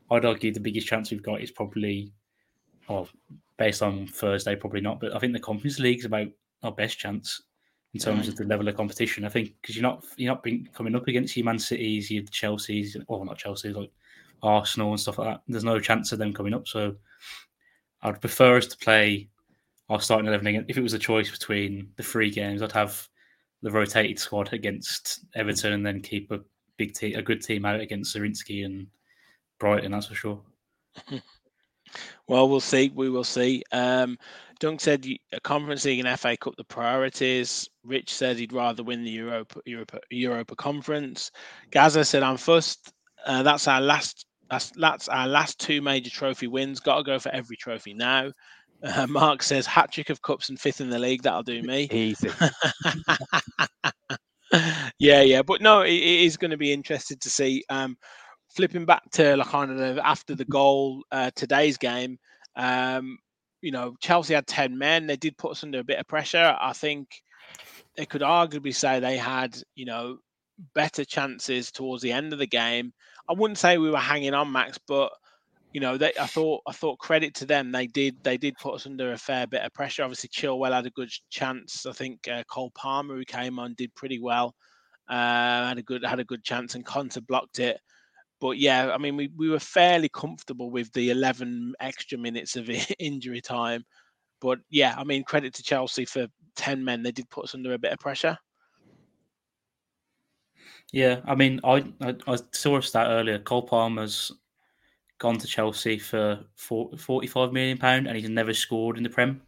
[0.09, 2.13] I'd argue the biggest chance we've got is probably,
[2.87, 3.09] well,
[3.57, 4.99] based on Thursday, probably not.
[4.99, 6.27] But I think the Conference League is about
[6.63, 7.41] our best chance
[7.93, 9.25] in terms of the level of competition.
[9.25, 12.23] I think because you're not you're not being, coming up against your Man Cities, your
[12.23, 13.91] Chelsea's, or not Chelsea, like
[14.43, 15.41] Arsenal and stuff like that.
[15.47, 16.67] There's no chance of them coming up.
[16.67, 16.95] So
[18.01, 19.29] I'd prefer us to play
[19.89, 20.65] our starting eleven again.
[20.67, 23.07] If it was a choice between the three games, I'd have
[23.61, 26.39] the rotated squad against Everton and then keep a
[26.77, 28.87] big team, a good team out against Zrinjski and
[29.59, 29.91] Brighton.
[29.91, 30.41] That's for sure.
[32.27, 32.91] Well, we'll see.
[32.93, 33.63] We will see.
[33.71, 34.17] Um,
[34.59, 37.69] Dunk said a Conference League and FA Cup the priorities.
[37.83, 41.31] Rich said he'd rather win the Europa Europa Europa Conference.
[41.71, 42.91] Gaza said I'm fussed.
[43.25, 44.25] Uh, that's our last.
[44.49, 46.79] That's that's our last two major trophy wins.
[46.79, 48.31] Got to go for every trophy now.
[48.83, 51.23] Uh, Mark says hat trick of cups and fifth in the league.
[51.23, 51.87] That'll do me.
[51.91, 52.29] Easy.
[54.99, 57.63] yeah, yeah, but no, it, it is going to be interesting to see.
[57.69, 57.97] Um,
[58.55, 62.17] flipping back to like kind of after the goal uh, today's game,
[62.55, 63.17] um,
[63.61, 65.07] you know, Chelsea had ten men.
[65.07, 66.55] They did put us under a bit of pressure.
[66.59, 67.07] I think
[67.95, 70.17] they could arguably say they had, you know,
[70.73, 72.93] better chances towards the end of the game.
[73.29, 75.11] I wouldn't say we were hanging on, Max, but
[75.77, 77.71] you know, they, I thought I thought credit to them.
[77.71, 80.01] They did they did put us under a fair bit of pressure.
[80.01, 81.85] Obviously, Chilwell had a good chance.
[81.85, 84.55] I think uh, Cole Palmer, who came on, did pretty well.
[85.07, 87.79] Uh, had a good had a good chance, and Konsa blocked it.
[88.41, 92.67] But yeah, I mean, we, we were fairly comfortable with the 11 extra minutes of
[92.99, 93.85] injury time.
[94.41, 97.03] But yeah, I mean, credit to Chelsea for 10 men.
[97.03, 98.35] They did put us under a bit of pressure.
[100.91, 103.37] Yeah, I mean, I, I, I saw a stat earlier.
[103.37, 104.31] Cole Palmer's
[105.19, 109.41] gone to Chelsea for four, 45 million pound, and he's never scored in the Prem,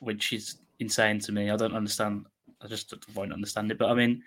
[0.00, 1.50] which is insane to me.
[1.50, 2.26] I don't understand.
[2.60, 3.78] I just won't understand it.
[3.78, 4.22] But I mean,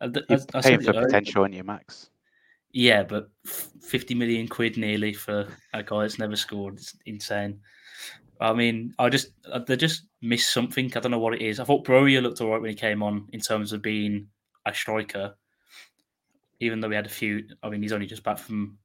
[0.00, 2.10] I, You're I, I paying for potential, aren't you, Max?
[2.72, 6.74] Yeah, but f- 50 million quid nearly for a guy that's never scored.
[6.74, 7.60] It's insane.
[8.40, 10.92] I mean, I just uh, they just missed something.
[10.94, 11.58] I don't know what it is.
[11.58, 14.28] I thought Broja looked all right when he came on in terms of being
[14.66, 15.34] a striker,
[16.60, 17.46] even though we had a few.
[17.62, 18.78] I mean, he's only just back from.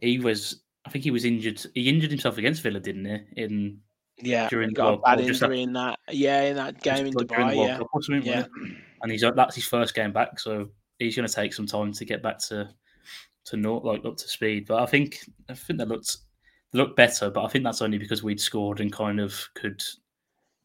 [0.00, 1.64] He was, I think, he was injured.
[1.74, 3.42] He injured himself against Villa, didn't he?
[3.42, 3.78] In
[4.18, 5.98] Yeah, During the got a bad injury in that.
[6.10, 7.54] Yeah, in that game in Dubai.
[7.56, 8.46] Yeah, yeah.
[9.02, 12.04] and he's that's his first game back, so he's going to take some time to
[12.04, 12.68] get back to
[13.46, 14.66] to not like up to speed.
[14.66, 16.16] But I think I think they looked
[16.72, 19.82] they looked better, but I think that's only because we'd scored and kind of could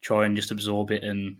[0.02, 1.36] try and just absorb it and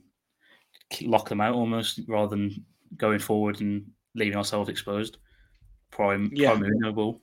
[1.03, 2.65] lock them out almost, rather than
[2.97, 5.19] going forward and leaving ourselves exposed.
[5.91, 6.57] Prime, Yeah.
[6.57, 7.23] prime ball.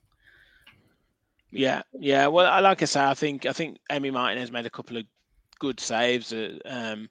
[1.53, 2.27] Yeah, yeah.
[2.27, 5.05] Well, I- like I say, I think I think Emi Martinez made a couple of
[5.59, 7.07] good saves uh, um,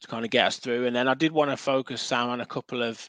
[0.00, 2.40] to kind of get us through, and then I did want to focus Sam on
[2.42, 3.08] a couple of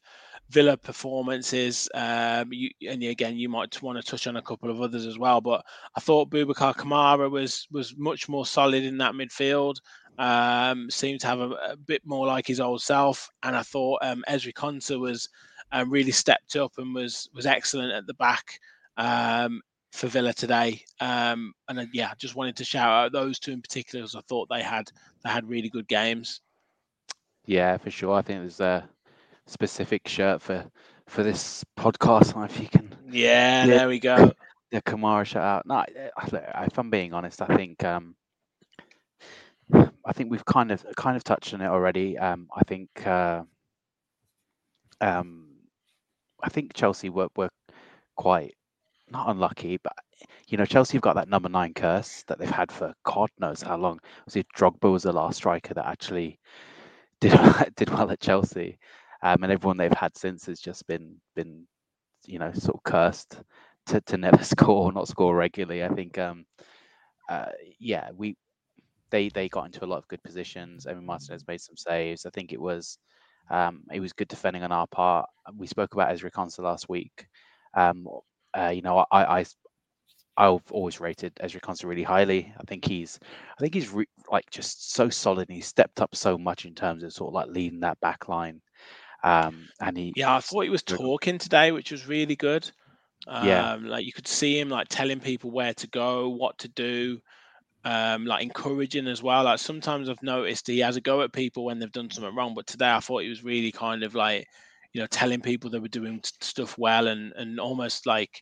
[0.49, 1.89] Villa performances.
[1.93, 5.19] Um, you, and again, you might want to touch on a couple of others as
[5.19, 5.41] well.
[5.41, 5.65] But
[5.95, 9.75] I thought Boubacar Kamara was was much more solid in that midfield.
[10.17, 13.99] Um, seemed to have a, a bit more like his old self, and I thought
[14.03, 15.27] um, Ezri Konsa was
[15.73, 18.59] um, really stepped up and was was excellent at the back.
[18.95, 19.61] Um,
[19.91, 20.81] for Villa today.
[20.99, 24.47] Um, and yeah, just wanted to shout out those two in particular because I thought
[24.49, 24.89] they had
[25.23, 26.41] they had really good games.
[27.45, 28.13] Yeah, for sure.
[28.13, 28.87] I think there's a
[29.45, 30.65] specific shirt for
[31.07, 32.43] for this podcast.
[32.45, 33.77] If you can, yeah, yeah.
[33.77, 34.31] there we go.
[34.69, 35.65] The Kamara shout out.
[35.65, 35.85] No,
[36.65, 38.17] if I'm being honest, I think um,
[39.73, 42.17] I think we've kind of kind of touched on it already.
[42.17, 43.43] Um, I think uh,
[44.99, 45.47] um,
[46.43, 47.47] I think Chelsea were were
[48.17, 48.56] quite
[49.09, 49.93] not unlucky, but
[50.47, 53.61] you know Chelsea have got that number nine curse that they've had for God knows
[53.61, 53.99] how long.
[54.35, 56.39] It Drogba was the last striker that actually
[57.21, 57.33] did
[57.75, 58.79] did well at Chelsea,
[59.23, 61.65] um, and everyone they've had since has just been been
[62.25, 63.41] you know sort of cursed
[63.87, 65.83] to, to never score, not score regularly.
[65.83, 66.45] I think um,
[67.29, 67.47] uh,
[67.79, 68.35] yeah we
[69.11, 70.85] they they got into a lot of good positions.
[70.85, 72.25] Emi Martinez made some saves.
[72.25, 72.97] I think it was
[73.49, 75.27] um, it was good defending on our part.
[75.57, 77.27] We spoke about Ezri Konsa last week.
[77.73, 78.07] Um,
[78.57, 79.45] uh, you know, I, I
[80.37, 82.53] I've always rated Ezri Konsa really highly.
[82.59, 83.19] I think he's,
[83.57, 85.49] I think he's re- like just so solid.
[85.49, 88.29] And he's stepped up so much in terms of sort of like leading that back
[88.29, 88.61] line.
[89.23, 92.69] Um, and he, yeah, I thought he was talking today, which was really good.
[93.27, 96.67] Um, yeah, like you could see him like telling people where to go, what to
[96.67, 97.19] do,
[97.83, 99.43] um, like encouraging as well.
[99.45, 102.53] Like sometimes I've noticed he has a go at people when they've done something wrong,
[102.53, 104.47] but today I thought he was really kind of like,
[104.97, 108.41] you know, telling people they were doing stuff well and and almost like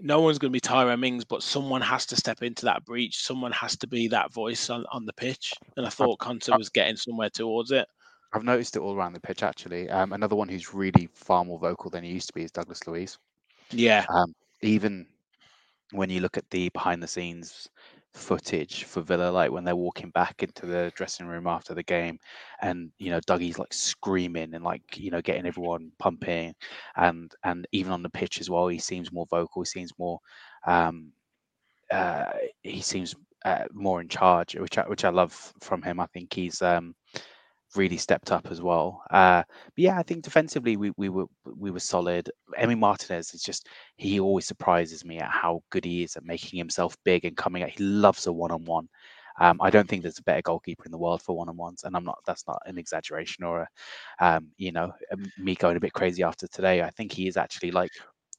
[0.00, 3.22] no one's going to be Tyra Mings, but someone has to step into that breach.
[3.22, 5.54] Someone has to be that voice on, on the pitch.
[5.76, 7.86] And I thought Konsa was getting somewhere towards it.
[8.34, 9.88] I've noticed it all around the pitch, actually.
[9.88, 12.86] Um, another one who's really far more vocal than he used to be is Douglas
[12.86, 13.16] Luiz.
[13.70, 14.04] Yeah.
[14.10, 15.06] Um, even
[15.92, 17.70] when you look at the behind the scenes
[18.16, 22.18] footage for Villa, like when they're walking back into the dressing room after the game,
[22.62, 26.54] and you know Dougie's like screaming and like you know getting everyone pumping,
[26.96, 29.62] and and even on the pitch as well, he seems more vocal.
[29.62, 30.18] He seems more,
[30.66, 31.12] um,
[31.90, 32.24] uh,
[32.62, 33.14] he seems
[33.44, 36.00] uh, more in charge, which I, which I love from him.
[36.00, 36.94] I think he's um,
[37.76, 39.02] really stepped up as well.
[39.10, 42.30] Uh, but yeah, I think defensively we, we were we were solid.
[42.58, 46.58] Emi Martinez is just he always surprises me at how good he is at making
[46.58, 47.70] himself big and coming out.
[47.70, 48.88] He loves a one on one.
[49.38, 51.94] I don't think there's a better goalkeeper in the world for one on ones, and
[51.94, 52.18] I'm not.
[52.26, 53.68] That's not an exaggeration or a,
[54.26, 54.92] um, you know,
[55.36, 56.82] me going a bit crazy after today.
[56.82, 57.92] I think he is actually like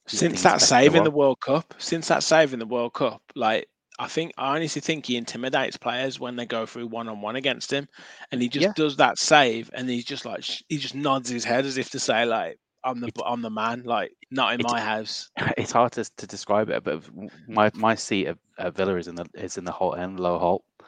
[0.08, 1.76] since that save in the World Cup.
[1.78, 3.68] Since that save in the World Cup, like
[4.00, 7.36] I think I honestly think he intimidates players when they go through one on one
[7.36, 7.88] against him,
[8.32, 8.74] and he just yeah.
[8.76, 12.00] does that save, and he's just like he just nods his head as if to
[12.00, 15.30] say like I'm the I'm the man, like not in my house.
[15.58, 17.04] It's hard to, to describe it, but
[17.48, 20.40] my my seat at, at Villa is in the is in the Holte End, low
[20.40, 20.86] Holte.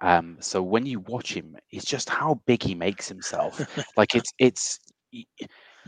[0.00, 3.60] Um, so when you watch him, it's just how big he makes himself.
[3.96, 4.78] like it's it's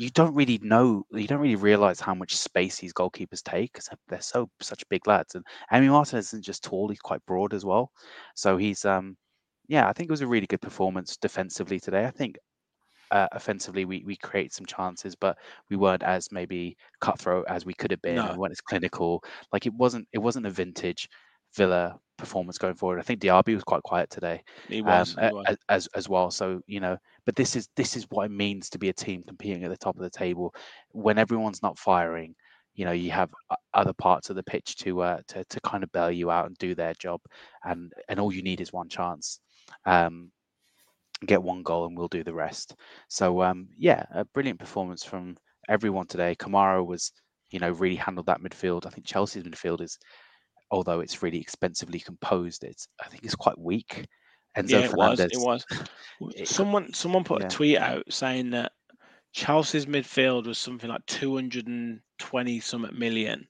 [0.00, 3.88] you don't really know, you don't really realize how much space these goalkeepers take because
[4.08, 5.34] they're so such big lads.
[5.34, 7.90] And Emi Martin isn't just tall; he's quite broad as well.
[8.34, 9.16] So he's, um,
[9.68, 12.06] yeah, I think it was a really good performance defensively today.
[12.06, 12.38] I think
[13.10, 15.36] uh, offensively we we create some chances, but
[15.70, 18.16] we weren't as maybe cutthroat as we could have been.
[18.16, 18.32] No.
[18.32, 19.22] We weren't as clinical.
[19.52, 21.08] Like it wasn't it wasn't a vintage
[21.56, 22.98] Villa performance going forward.
[23.00, 24.42] I think Diaby was quite quiet today.
[24.68, 25.56] He was, um, he was.
[25.68, 26.30] As, as well.
[26.30, 29.24] So you know, but this is this is what it means to be a team
[29.26, 30.54] competing at the top of the table
[30.92, 32.34] when everyone's not firing.
[32.74, 33.30] You know, you have
[33.74, 36.56] other parts of the pitch to uh, to to kind of bail you out and
[36.58, 37.20] do their job,
[37.64, 39.40] and and all you need is one chance.
[39.86, 40.30] Um,
[41.26, 42.74] get one goal and we'll do the rest.
[43.08, 45.36] So um, yeah, a brilliant performance from
[45.68, 46.34] everyone today.
[46.34, 47.12] Kamara was,
[47.50, 48.86] you know, really handled that midfield.
[48.86, 49.98] I think Chelsea's midfield is
[50.70, 54.06] although it's really expensively composed, it's I think it's quite weak.
[54.56, 55.64] Enzo yeah, it Fernandez, was.
[55.70, 56.48] It was.
[56.48, 57.46] someone someone put yeah.
[57.46, 58.72] a tweet out saying that
[59.32, 63.46] Chelsea's midfield was something like 220 something million,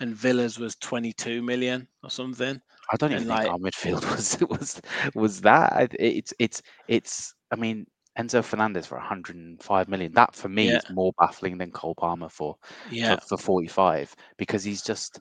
[0.00, 2.60] and Villa's was 22 million or something.
[2.92, 4.82] I don't even and think like, our midfield was was
[5.14, 5.94] was that.
[5.98, 7.34] It's it's it's.
[7.50, 7.86] I mean,
[8.18, 10.12] Enzo Fernandez for 105 million.
[10.12, 10.78] That for me yeah.
[10.78, 12.56] is more baffling than Cole Palmer for
[12.90, 13.16] yeah.
[13.16, 15.20] for, for 45 because he's just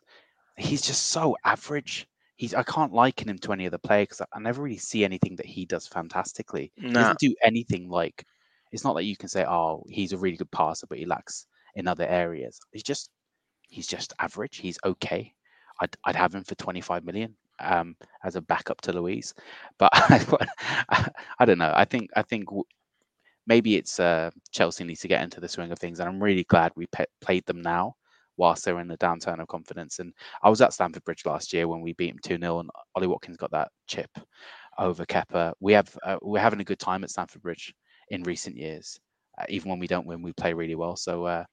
[0.58, 2.08] he's just so average.
[2.36, 5.04] He's I can't liken him to any other player because I, I, never really see
[5.06, 6.72] anything that he does fantastically.
[6.76, 8.26] He doesn't do anything like.
[8.72, 11.46] It's not that you can say, "Oh, he's a really good passer," but he lacks
[11.76, 12.60] in other areas.
[12.72, 13.10] He's just
[13.62, 14.58] he's just average.
[14.58, 15.34] He's okay.
[15.82, 19.34] I'd I'd have him for 25 million um, as a backup to Luiz,
[19.78, 21.74] but I, I don't know.
[21.76, 22.50] I think I think
[23.46, 26.46] maybe it's uh, Chelsea needs to get into the swing of things, and I'm really
[26.46, 27.96] glad we pe- played them now
[28.38, 30.00] whilst they're in the downturn of confidence.
[30.00, 30.14] And
[30.44, 33.08] I was at Stamford Bridge last year when we beat them 2 0, and Ollie
[33.08, 34.10] Watkins got that chip
[34.78, 35.54] over Kepa.
[35.60, 37.74] We have uh, we're having a good time at Stamford Bridge
[38.10, 39.00] in recent years.
[39.38, 40.96] Uh, even when we don't win, we play really well.
[40.96, 41.44] So uh,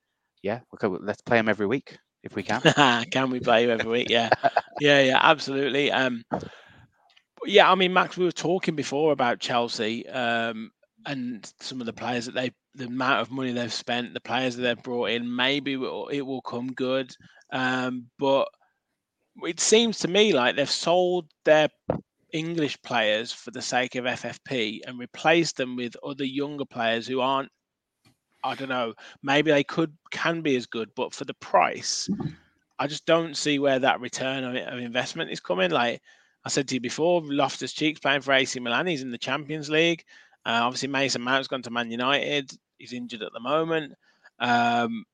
[0.43, 2.61] yeah, okay, let's play them every week if we can.
[3.11, 4.11] can we play you every week?
[4.11, 4.31] Yeah,
[4.81, 5.93] yeah, yeah, absolutely.
[5.93, 6.25] Um,
[7.45, 10.09] yeah, I mean, Max, we were talking before about Chelsea.
[10.09, 10.71] Um,
[11.07, 14.57] and some of the players that they, the amount of money they've spent, the players
[14.57, 17.15] that they've brought in, maybe it will, it will come good.
[17.53, 18.49] Um, but
[19.43, 21.69] it seems to me like they've sold their
[22.33, 27.21] English players for the sake of FFP and replaced them with other younger players who
[27.21, 27.51] aren't.
[28.45, 28.95] I don't know.
[29.23, 32.09] Maybe they could can be as good, but for the price,
[32.79, 35.71] I just don't see where that return of, of investment is coming.
[35.71, 36.01] Like
[36.45, 38.87] I said to you before, Loftus Cheek's playing for AC Milan.
[38.87, 40.05] He's in the Champions League.
[40.47, 42.51] Uh, obviously, Mason Mount's gone to Man United.
[42.79, 43.93] He's injured at the moment.
[44.39, 45.05] Um,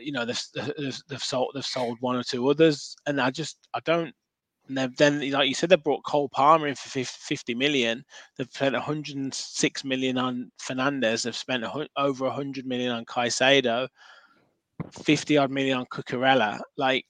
[0.00, 3.68] you know, they've, they've, they've, sold they've sold one or two others, and I just
[3.74, 4.14] I don't.
[4.68, 8.04] And they've then, like you said, they brought Cole Palmer in for 50 million.
[8.36, 11.22] They've spent 106 million on Fernandez.
[11.22, 11.64] They've spent
[11.96, 13.86] over 100 million on Caicedo,
[14.90, 16.58] 50 odd million on Cucurella.
[16.76, 17.04] Like,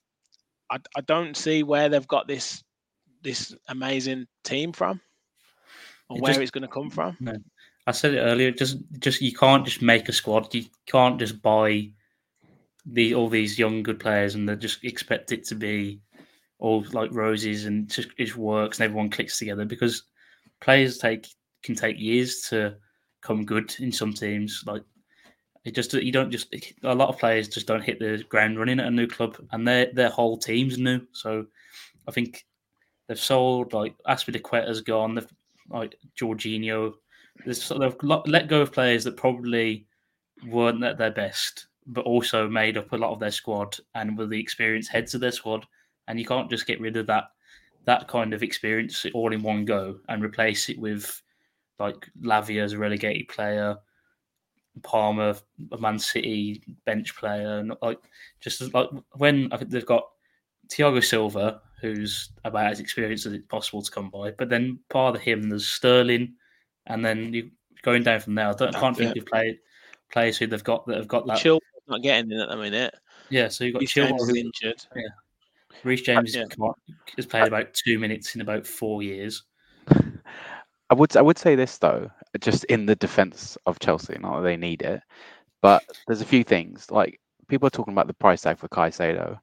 [0.70, 2.62] I, I don't see where they've got this
[3.22, 5.00] this amazing team from,
[6.08, 7.16] or it where just, it's going to come from.
[7.20, 7.36] No,
[7.86, 8.50] I said it earlier.
[8.50, 10.52] Just, just you can't just make a squad.
[10.54, 11.90] You can't just buy
[12.86, 16.00] the all these young good players and they just expect it to be
[16.58, 20.04] all like roses and just it works and everyone clicks together because
[20.60, 21.26] players take
[21.62, 22.76] can take years to
[23.22, 24.62] come good in some teams.
[24.66, 24.82] Like
[25.64, 28.78] it just you don't just a lot of players just don't hit the ground running
[28.78, 31.00] at a new club and their their whole team's new.
[31.12, 31.46] So
[32.06, 32.46] I think
[33.08, 35.16] they've sold like Azpilicueta's gone.
[35.16, 35.32] They've
[35.68, 36.94] like Jorginho.
[37.44, 39.86] They've let go of players that probably
[40.46, 44.26] weren't at their best but also made up a lot of their squad and were
[44.26, 45.64] the experienced heads of their squad.
[46.08, 47.24] And you can't just get rid of that
[47.84, 51.22] that kind of experience all in one go and replace it with
[51.78, 53.76] like Lavia as a relegated player,
[54.82, 55.36] Palmer,
[55.70, 58.00] a Man City bench player, and like
[58.40, 60.08] just like when I think they've got
[60.68, 65.14] Thiago Silva, who's about as experienced as it's possible to come by, but then part
[65.14, 66.34] of him there's Sterling,
[66.86, 67.50] and then you
[67.82, 68.48] going down from there.
[68.48, 69.58] I, don't, I can't think of play,
[70.10, 71.60] players who they've got that have got that chill.
[71.86, 72.94] not getting in at the minute.
[73.30, 74.84] Yeah, so you've got Reece Chilwell who's injured.
[74.94, 75.02] Yeah.
[75.84, 76.44] Reece James yeah.
[77.16, 79.42] has played about two minutes in about four years.
[79.88, 82.10] I would I would say this though,
[82.40, 85.00] just in the defence of Chelsea, not that they need it,
[85.60, 89.38] but there's a few things like people are talking about the price tag for Caicedo.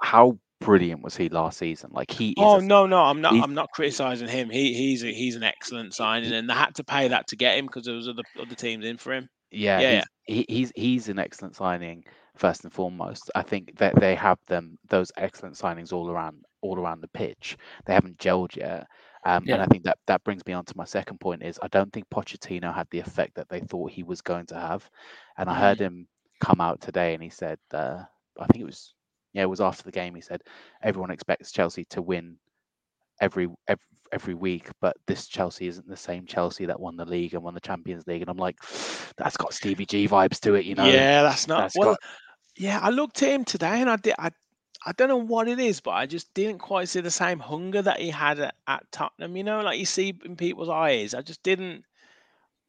[0.00, 1.90] How brilliant was he last season?
[1.92, 2.34] Like he.
[2.38, 3.34] oh a, no, no, I'm not.
[3.34, 4.50] I'm not criticizing him.
[4.50, 7.58] He he's a, he's an excellent signing, and they had to pay that to get
[7.58, 9.28] him because there was other other teams in for him.
[9.50, 12.04] Yeah, yeah, he's, he's he's an excellent signing
[12.36, 13.30] first and foremost.
[13.34, 17.56] I think that they have them those excellent signings all around all around the pitch.
[17.86, 18.86] They haven't gelled yet.
[19.26, 19.54] Um, yeah.
[19.54, 21.92] And I think that that brings me on to my second point is I don't
[21.92, 24.88] think Pochettino had the effect that they thought he was going to have.
[25.38, 25.82] And I heard mm.
[25.82, 26.08] him
[26.40, 28.02] come out today and he said, uh,
[28.38, 28.92] I think it was,
[29.34, 30.14] yeah, it was after the game.
[30.14, 30.40] He said
[30.82, 32.36] everyone expects Chelsea to win
[33.20, 37.34] every, every every week, but this Chelsea isn't the same Chelsea that won the league
[37.34, 38.22] and won the Champions League.
[38.22, 38.56] And I'm like,
[39.16, 40.84] that's got Stevie G vibes to it, you know?
[40.84, 41.62] Yeah, that's not.
[41.62, 41.98] That's well, got...
[42.56, 44.14] yeah, I looked at him today and I did.
[44.18, 44.30] I,
[44.86, 47.82] I don't know what it is, but I just didn't quite see the same hunger
[47.82, 49.36] that he had at, at Tottenham.
[49.36, 51.14] You know, like you see in people's eyes.
[51.14, 51.84] I just didn't.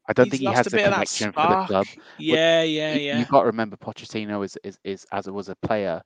[0.07, 1.88] I don't think he has the connection for the club.
[2.18, 3.20] Yeah, yeah, yeah.
[3.20, 6.01] You've got to remember Pochettino is, is, is as it was a player,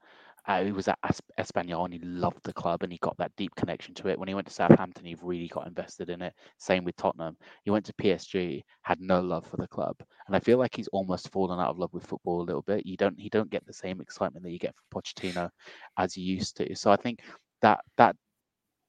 [0.49, 0.97] uh, he was at
[1.39, 4.17] Espanyol and he loved the club and he got that deep connection to it.
[4.17, 6.33] When he went to Southampton, he really got invested in it.
[6.57, 7.37] Same with Tottenham.
[7.65, 9.95] He went to PSG, had no love for the club,
[10.25, 12.83] and I feel like he's almost fallen out of love with football a little bit.
[12.87, 15.51] You don't, he don't get the same excitement that you get from Pochettino
[15.99, 16.75] as you used to.
[16.75, 17.19] So I think
[17.61, 18.15] that that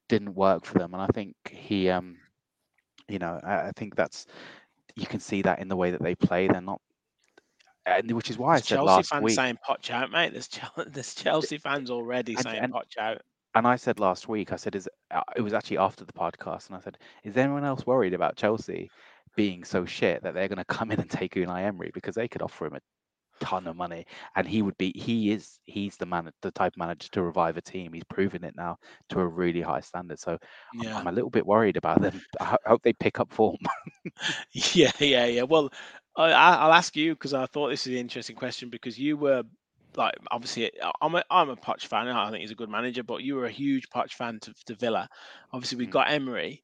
[0.09, 2.17] didn't work for them, and I think he, um,
[3.07, 4.27] you know, I, I think that's
[4.97, 6.49] you can see that in the way that they play.
[6.49, 6.81] They're not
[7.99, 9.35] and which is why there's I said Chelsea last fans week.
[9.35, 10.33] saying "potch out," mate.
[10.33, 10.49] There's
[10.87, 13.23] there's Chelsea fans already and, saying and, "potch out."
[13.55, 16.69] And I said last week, I said, "Is uh, it was actually after the podcast?"
[16.69, 18.91] And I said, "Is anyone else worried about Chelsea
[19.37, 22.29] being so shit that they're going to come in and take Unai Emery because they
[22.29, 22.81] could offer him a
[23.41, 26.79] ton of money and he would be he is he's the man the type of
[26.79, 28.77] manager to revive a team he's proven it now
[29.09, 30.39] to a really high standard so
[30.75, 30.91] yeah.
[30.91, 33.57] I'm, I'm, a little bit worried about them i hope they pick up form
[34.53, 35.71] yeah yeah yeah well
[36.17, 39.43] I, will ask you because I thought this is an interesting question because you were
[39.97, 42.09] like obviously I'm a I'm a Poch fan.
[42.09, 44.75] I think he's a good manager, but you were a huge Poch fan to, to
[44.75, 45.09] Villa.
[45.53, 45.93] Obviously, we've mm.
[45.93, 46.63] got Emery.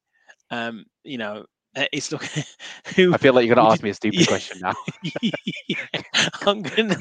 [0.49, 1.45] Um, you know,
[1.75, 2.43] uh, it's looking.
[2.95, 4.73] Who, I feel like you're going to ask me a stupid yeah, question now.
[5.21, 6.01] yeah,
[6.45, 6.97] I'm going to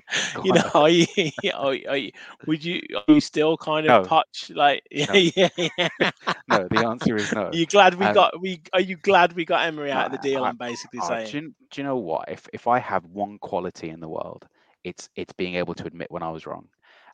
[0.44, 1.06] you know, are you,
[1.54, 2.12] are you, are you,
[2.46, 4.08] would you, are you still kind of no.
[4.08, 5.14] touch like, yeah, no.
[5.14, 6.10] yeah, yeah.
[6.48, 7.44] no, the answer is no.
[7.46, 10.12] Are you glad we um, got, we, are you glad we got Emery out of
[10.12, 10.44] the deal?
[10.44, 11.30] I, am basically I, saying.
[11.30, 12.28] Do you, do you know what?
[12.28, 14.46] If, if I have one quality in the world,
[14.84, 16.68] it's, it's being able to admit when I was wrong.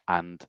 [0.08, 0.44] And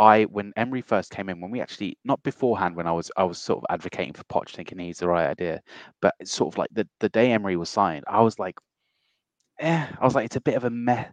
[0.00, 3.24] I when Emery first came in, when we actually not beforehand, when I was I
[3.24, 5.60] was sort of advocating for Poch, thinking he's the right idea,
[6.00, 8.58] but it's sort of like the the day Emery was signed, I was like,
[9.58, 11.04] eh, I was like, it's a bit of a meh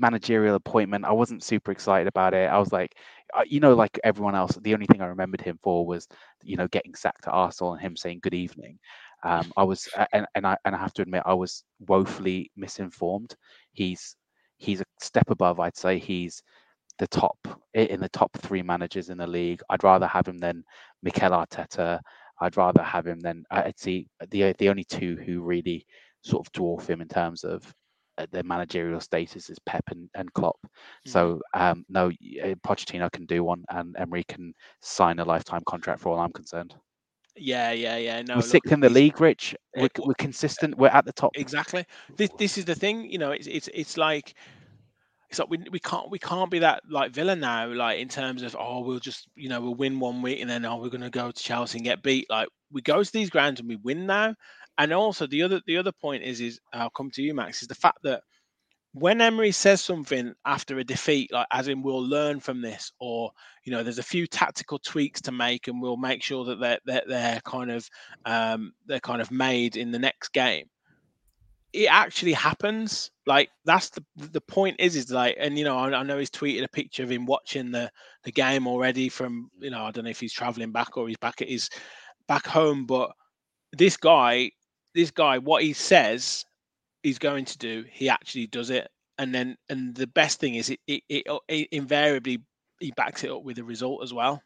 [0.00, 1.04] managerial appointment.
[1.04, 2.50] I wasn't super excited about it.
[2.50, 2.96] I was like,
[3.34, 6.08] uh, you know, like everyone else, the only thing I remembered him for was,
[6.42, 8.78] you know, getting sacked at Arsenal and him saying good evening.
[9.22, 13.34] Um, I was, and, and I and I have to admit, I was woefully misinformed.
[13.72, 14.16] He's
[14.56, 15.60] he's a step above.
[15.60, 16.42] I'd say he's
[16.98, 17.38] the top
[17.74, 19.62] in the top three managers in the league.
[19.70, 20.64] I'd rather have him than
[21.02, 22.00] Mikel Arteta.
[22.40, 25.86] I'd rather have him than I'd see the the only two who really
[26.22, 27.74] sort of dwarf him in terms of
[28.20, 30.58] uh, their managerial status is Pep and, and Klopp.
[30.62, 31.10] Mm-hmm.
[31.10, 36.00] So um, no, uh, Pochettino can do one, and Emery can sign a lifetime contract
[36.00, 36.74] for all I'm concerned.
[37.36, 38.22] Yeah, yeah, yeah.
[38.22, 39.54] No, we're sixth in the league, Rich.
[39.76, 40.76] We're, we're consistent.
[40.76, 41.30] We're at the top.
[41.34, 41.86] Exactly.
[42.16, 43.10] This this is the thing.
[43.10, 44.34] You know, it's it's it's like
[45.30, 48.42] it's like we, we can't we can't be that like Villa now, like in terms
[48.42, 51.08] of oh we'll just you know we'll win one week and then oh we're gonna
[51.08, 52.28] go to Chelsea and get beat.
[52.28, 54.34] Like we go to these grounds and we win now.
[54.80, 57.68] And also the other the other point is is I'll come to you, Max, is
[57.68, 58.22] the fact that
[58.92, 63.30] when Emery says something after a defeat, like as in we'll learn from this, or
[63.64, 66.78] you know, there's a few tactical tweaks to make, and we'll make sure that they're
[66.86, 67.86] they're, they're kind of
[68.24, 70.64] um, they're kind of made in the next game.
[71.74, 73.10] It actually happens.
[73.26, 76.30] Like that's the the point is is like, and you know, I, I know he's
[76.30, 77.90] tweeted a picture of him watching the
[78.24, 81.18] the game already from you know, I don't know if he's traveling back or he's
[81.18, 81.68] back at his
[82.26, 83.10] back home, but
[83.72, 84.50] this guy,
[84.94, 86.44] this guy, what he says
[87.02, 88.90] he's going to do, he actually does it.
[89.18, 92.42] And then, and the best thing is, it, it, it, uh, it invariably
[92.80, 94.42] he backs it up with a result as well.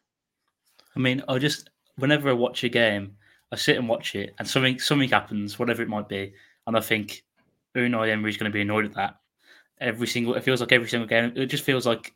[0.95, 3.15] I mean, I just whenever I watch a game,
[3.51, 6.33] I sit and watch it, and something something happens, whatever it might be,
[6.67, 7.23] and I think
[7.75, 9.15] Unai Emery is going to be annoyed at that.
[9.79, 12.13] Every single, it feels like every single game, it just feels like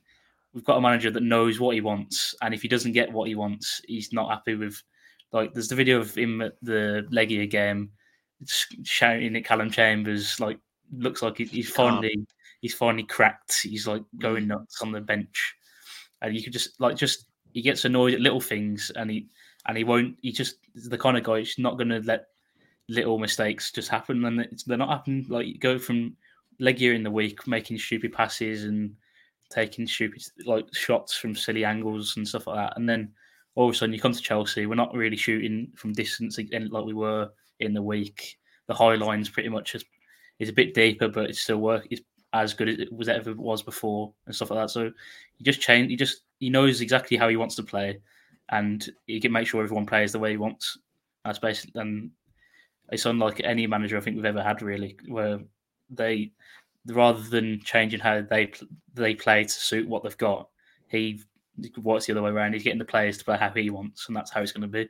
[0.53, 3.27] we've got a manager that knows what he wants, and if he doesn't get what
[3.27, 4.81] he wants, he's not happy with.
[5.31, 7.91] Like, there's the video of him at the Legia game
[8.45, 10.59] shouting at Callum Chambers, like
[10.91, 12.25] looks like he's finally
[12.61, 13.61] he's finally cracked.
[13.61, 15.55] He's like going nuts on the bench,
[16.21, 19.27] and you could just like just he gets annoyed at little things, and he
[19.67, 20.17] and he won't.
[20.21, 22.27] He just the kind of guy who's not going to let
[22.87, 25.25] little mistakes just happen, and they're not happening.
[25.29, 26.15] Like you go from
[26.59, 28.93] leg Legia in the week making stupid passes and
[29.49, 33.11] taking stupid like shots from silly angles and stuff like that, and then
[33.55, 36.85] all of a sudden you come to Chelsea, we're not really shooting from distance like
[36.85, 37.29] we were
[37.59, 38.37] in the week.
[38.67, 39.85] The high line's pretty much is,
[40.39, 41.87] is a bit deeper, but it's still work.
[41.89, 42.01] It's
[42.33, 44.69] as good as it was ever was before and stuff like that.
[44.69, 44.91] So
[45.37, 45.89] he just change.
[45.89, 47.99] He just he knows exactly how he wants to play,
[48.49, 50.77] and he can make sure everyone plays the way he wants.
[51.25, 52.11] That's basically and
[52.91, 55.39] it's unlike any manager I think we've ever had really, where
[55.89, 56.31] they
[56.87, 58.51] rather than changing how they
[58.93, 60.49] they play to suit what they've got,
[60.87, 61.21] he
[61.77, 62.53] works the other way around.
[62.53, 64.67] He's getting the players to play how he wants, and that's how it's going to
[64.67, 64.89] be.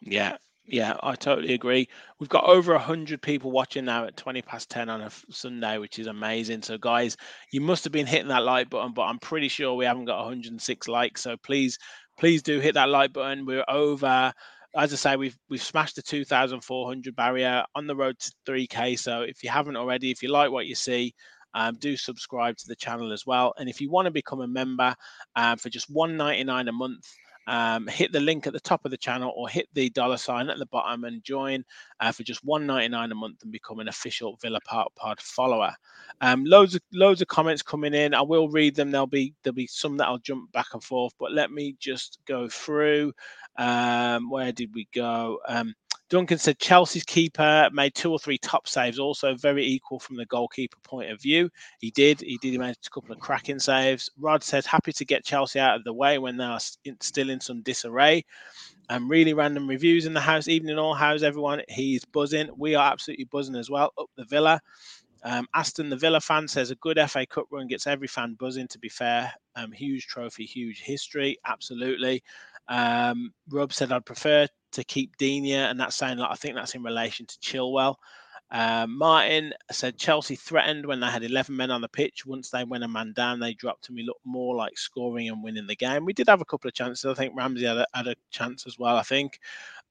[0.00, 0.36] Yeah,
[0.68, 1.88] yeah, I totally agree.
[2.18, 5.98] We've got over 100 people watching now at 20 past 10 on a Sunday, which
[5.98, 6.62] is amazing.
[6.62, 7.16] So, guys,
[7.52, 10.18] you must have been hitting that like button, but I'm pretty sure we haven't got
[10.18, 11.22] 106 likes.
[11.22, 11.78] So, please,
[12.18, 13.46] please do hit that like button.
[13.46, 14.32] We're over,
[14.76, 18.98] as I say, we've we've smashed the 2,400 barrier on the road to 3K.
[18.98, 21.14] So, if you haven't already, if you like what you see,
[21.54, 23.54] um, do subscribe to the channel as well.
[23.56, 24.94] And if you want to become a member
[25.36, 27.06] um, for just 1.99 a month,
[27.46, 30.50] um, hit the link at the top of the channel or hit the dollar sign
[30.50, 31.64] at the bottom and join
[32.00, 35.74] uh, for just 1.99 a month and become an official Villa Park Pod follower.
[36.20, 38.14] Um, loads of loads of comments coming in.
[38.14, 38.90] I will read them.
[38.90, 42.18] There'll be there'll be some that I'll jump back and forth, but let me just
[42.26, 43.12] go through.
[43.58, 45.38] Um, where did we go?
[45.48, 45.74] Um,
[46.08, 50.26] Duncan said Chelsea's keeper made two or three top saves, also very equal from the
[50.26, 51.50] goalkeeper point of view.
[51.80, 52.20] He did.
[52.20, 52.58] He did.
[52.60, 54.08] Made a couple of cracking saves.
[54.16, 57.40] Rod says happy to get Chelsea out of the way when they are still in
[57.40, 58.24] some disarray.
[58.88, 60.94] And really random reviews in the house, evening all.
[60.94, 61.62] How's everyone?
[61.68, 62.50] He's buzzing.
[62.56, 63.92] We are absolutely buzzing as well.
[63.98, 64.60] Up the Villa.
[65.24, 68.68] Um, Aston, the Villa fan, says a good FA Cup run gets every fan buzzing.
[68.68, 72.22] To be fair, um, huge trophy, huge history, absolutely.
[72.68, 76.74] Um, Rob said I'd prefer to keep Digne, and that's saying like I think that's
[76.74, 77.96] in relation to Chilwell.
[78.50, 82.24] Um, Martin said Chelsea threatened when they had 11 men on the pitch.
[82.24, 85.42] Once they went a man down, they dropped and we looked more like scoring and
[85.42, 86.04] winning the game.
[86.04, 87.04] We did have a couple of chances.
[87.04, 88.96] I think Ramsey had a, had a chance as well.
[88.96, 89.40] I think.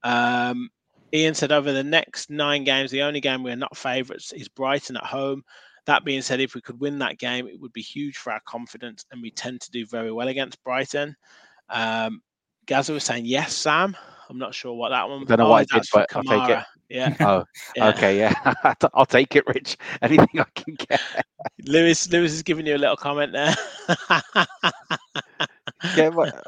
[0.04, 0.70] Um,
[1.14, 4.98] Ian said over the next nine games, the only game we're not favourites is Brighton
[4.98, 5.44] at home.
[5.86, 8.42] That being said, if we could win that game, it would be huge for our
[8.46, 11.16] confidence, and we tend to do very well against Brighton.
[11.70, 12.22] Um,
[12.66, 13.96] Gaza was saying yes, Sam.
[14.30, 15.22] I'm not sure what that one.
[15.22, 16.64] I don't know oh, what I did, but I'll take it.
[16.90, 17.16] Yeah.
[17.20, 17.44] Oh,
[17.76, 17.88] yeah.
[17.90, 18.20] okay.
[18.20, 18.54] Yeah,
[18.94, 19.78] I'll take it, Rich.
[20.02, 21.02] Anything I can get.
[21.66, 23.56] Lewis, Lewis is giving you a little comment there.
[25.96, 26.44] Get what?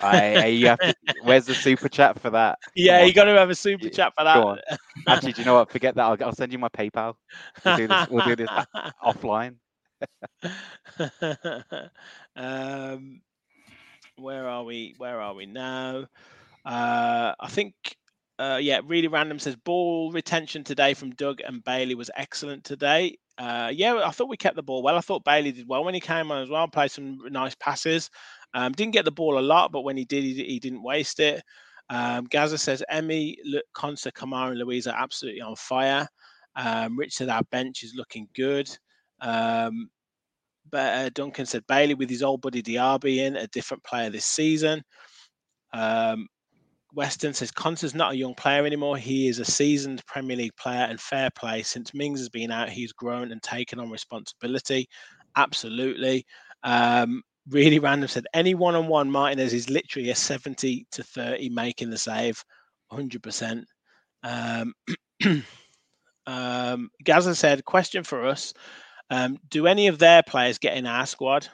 [0.00, 2.58] I, you have to, where's the super chat for that?
[2.74, 4.78] Yeah, you got to have a super chat for that.
[5.08, 5.70] Actually, do you know what?
[5.70, 6.02] Forget that.
[6.02, 7.14] I'll, I'll send you my PayPal.
[7.64, 8.08] We'll do this.
[8.08, 8.50] We'll do this
[9.04, 9.56] offline.
[12.36, 13.20] um,
[14.18, 14.94] where are we?
[14.98, 16.06] Where are we now?
[16.64, 17.74] Uh, I think,
[18.38, 23.18] uh, yeah, really random says ball retention today from Doug and Bailey was excellent today.
[23.38, 24.96] Uh, yeah, I thought we kept the ball well.
[24.96, 26.66] I thought Bailey did well when he came on as well.
[26.68, 28.10] Played some nice passes.
[28.54, 31.20] Um, didn't get the ball a lot, but when he did, he, he didn't waste
[31.20, 31.42] it.
[31.90, 33.36] Um, Gaza says Emi,
[33.76, 36.08] Konsa, Kamara, and Luiz are absolutely on fire.
[36.56, 38.68] Um, Rich said our bench is looking good.
[39.20, 39.90] Um,
[40.72, 44.82] uh, Duncan said Bailey with his old buddy Diaby in, a different player this season.
[45.72, 46.28] Um,
[46.94, 48.96] Weston says Konsa's not a young player anymore.
[48.96, 51.62] He is a seasoned Premier League player and fair play.
[51.62, 54.88] Since Mings has been out, he's grown and taken on responsibility.
[55.36, 56.24] Absolutely.
[56.62, 61.50] Um, really random said any one on one Martinez is literally a 70 to 30
[61.50, 62.42] making the save,
[62.92, 63.64] 100%.
[64.22, 64.72] Um,
[66.26, 68.54] um, Gaza said, question for us.
[69.10, 71.48] Um, do any of their players get in our squad?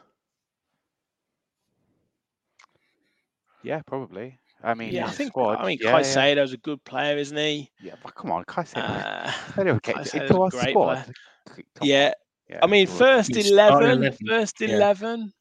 [3.62, 4.38] Yeah, probably.
[4.64, 5.30] I mean, Yeah, I think.
[5.30, 5.58] squad.
[5.58, 7.70] I mean, yeah, yeah, a good player, isn't he?
[7.80, 8.78] yeah, but come on, Caicedo.
[8.78, 10.94] Uh, Caicedo get Caicedo's into our squad.
[11.04, 11.14] player.
[11.56, 12.12] C- come on, yeah,
[12.48, 14.74] yeah, I mean, first He's starting 11, 11, first yeah.
[14.74, 15.32] 11.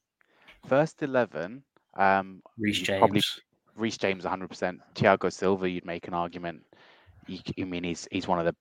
[0.66, 1.62] first eleven.
[1.94, 2.98] Um, Reece James.
[2.98, 3.20] probably
[3.76, 4.80] Reece James 100%.
[4.94, 6.64] Thiago Silva, you'd make an argument.
[7.26, 8.54] You, c- I mean, he's he's one of the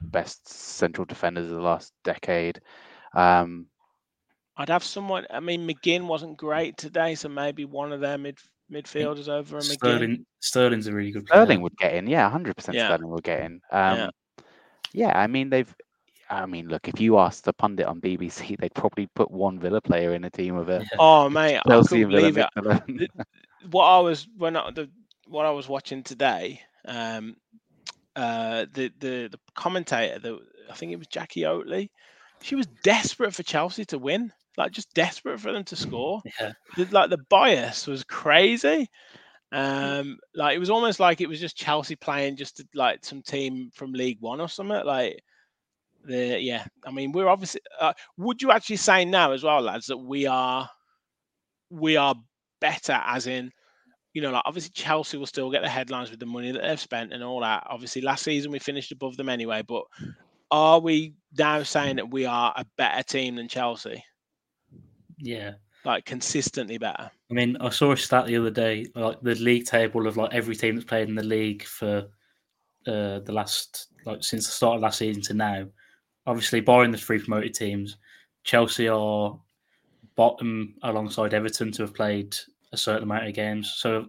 [0.00, 2.60] best central defenders of the last decade.
[3.14, 3.66] Um,
[4.56, 5.26] I'd have someone.
[5.30, 8.38] I mean, McGinn wasn't great today, so maybe one of their mid
[8.72, 9.72] midfielders over a McGinn.
[9.74, 11.42] Sterling, Sterling's a really good player.
[11.44, 12.86] Sterling would get in, yeah, 100% Yeah.
[12.86, 13.60] Sterling would get in.
[13.70, 14.04] Yeah.
[14.04, 14.10] Um,
[14.92, 15.72] yeah, I mean, they've.
[16.30, 19.80] I mean, look, if you asked the pundit on BBC, they'd probably put one Villa
[19.80, 20.86] player in a team of a Yeah.
[20.98, 23.10] Oh mate, I Chelsea couldn't and Villa believe it.
[23.70, 24.88] what I was when I, the
[25.28, 27.36] what I was watching today, um,
[28.16, 30.38] uh, the the the commentator, the
[30.70, 31.90] I think it was Jacqui Oatley,
[32.42, 36.22] she was desperate for Chelsea to win, like just desperate for them to score.
[36.40, 36.52] Yeah.
[36.76, 38.88] The, like the bias was crazy.
[39.52, 43.22] Um, like it was almost like it was just Chelsea playing just to, like some
[43.22, 44.84] team from League One or something.
[44.84, 45.20] Like
[46.04, 47.60] the yeah, I mean we're obviously.
[47.80, 50.68] Uh, would you actually say now as well, lads, that we are
[51.70, 52.14] we are
[52.60, 53.50] better as in
[54.14, 56.80] you know, like obviously Chelsea will still get the headlines with the money that they've
[56.80, 57.66] spent and all that.
[57.68, 59.84] Obviously, last season we finished above them anyway, but
[60.52, 64.02] are we now saying that we are a better team than Chelsea?
[65.18, 65.54] Yeah.
[65.84, 67.10] Like consistently better?
[67.30, 70.32] I mean, I saw a stat the other day, like the league table of like
[70.32, 72.06] every team that's played in the league for
[72.86, 75.66] uh, the last, like since the start of last season to now.
[76.26, 77.96] Obviously, barring the three promoted teams,
[78.44, 79.38] Chelsea are
[80.14, 82.34] bottom alongside Everton to have played
[82.74, 83.72] a certain amount of games.
[83.76, 84.06] So,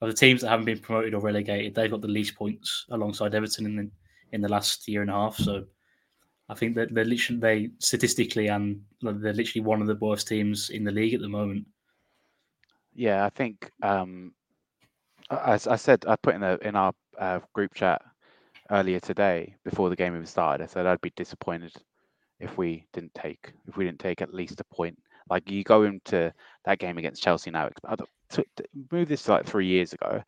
[0.00, 3.34] of the teams that haven't been promoted or relegated, they've got the least points alongside
[3.34, 3.90] Everton in the
[4.32, 5.36] in the last year and a half.
[5.36, 5.64] So,
[6.48, 10.70] I think that they're literally they statistically and they're literally one of the worst teams
[10.70, 11.66] in the league at the moment.
[12.94, 14.32] Yeah, I think um,
[15.30, 18.02] as I said, I put in the in our uh, group chat
[18.70, 20.64] earlier today before the game even started.
[20.64, 21.72] I said I'd be disappointed
[22.40, 24.98] if we didn't take if we didn't take at least a point.
[25.30, 26.32] Like you go into
[26.68, 27.70] that game against Chelsea now.
[28.92, 30.22] move this to like three years ago,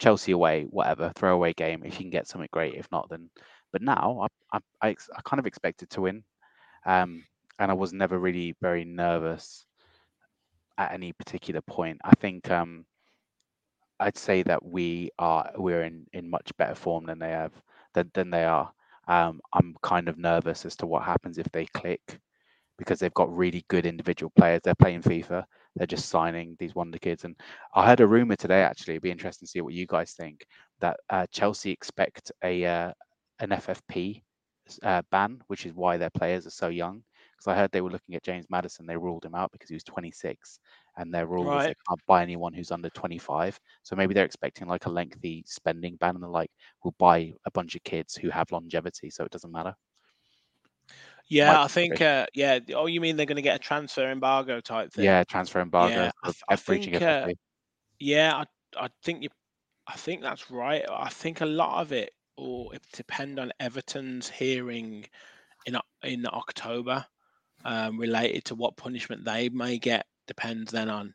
[0.00, 1.82] Chelsea away, whatever, throwaway game.
[1.84, 3.30] If you can get something great, if not, then.
[3.72, 6.24] But now I I, I, I kind of expected to win,
[6.84, 7.24] um,
[7.60, 9.66] and I was never really very nervous
[10.78, 12.00] at any particular point.
[12.04, 12.84] I think um,
[14.00, 17.52] I'd say that we are we're in, in much better form than they have
[17.94, 18.72] than, than they are.
[19.06, 22.18] Um, I'm kind of nervous as to what happens if they click
[22.78, 24.60] because they've got really good individual players.
[24.64, 25.44] They're playing FIFA.
[25.76, 27.24] They're just signing these wonder kids.
[27.24, 27.36] And
[27.74, 28.62] I heard a rumor today.
[28.62, 30.46] Actually, it'd be interesting to see what you guys think
[30.80, 32.92] that uh, Chelsea expect a uh,
[33.40, 34.22] an FFP
[34.82, 37.02] uh, ban, which is why their players are so young.
[37.36, 39.74] Because I heard they were looking at James Maddison, they ruled him out because he
[39.74, 40.58] was 26,
[40.96, 41.88] and their rule was they Right.
[41.88, 43.58] can't buy anyone who's under 25.
[43.82, 46.50] So maybe they're expecting like a lengthy spending ban, and they're like,
[46.84, 49.74] we'll buy a bunch of kids who have longevity, so it doesn't matter.
[51.28, 52.00] Yeah, I think.
[52.00, 52.58] Uh, yeah.
[52.74, 55.04] Oh, you mean they're going to get a transfer embargo type thing?
[55.04, 57.28] Yeah, transfer embargo, Yeah, I th- I think, uh,
[57.98, 58.44] Yeah,
[58.76, 59.30] I, I think you.
[59.86, 60.84] I think that's right.
[60.90, 65.06] I think a lot of it will depend on Everton's hearing
[65.66, 67.06] in in October,
[67.64, 70.06] um, related to what punishment they may get.
[70.28, 71.14] Depends then on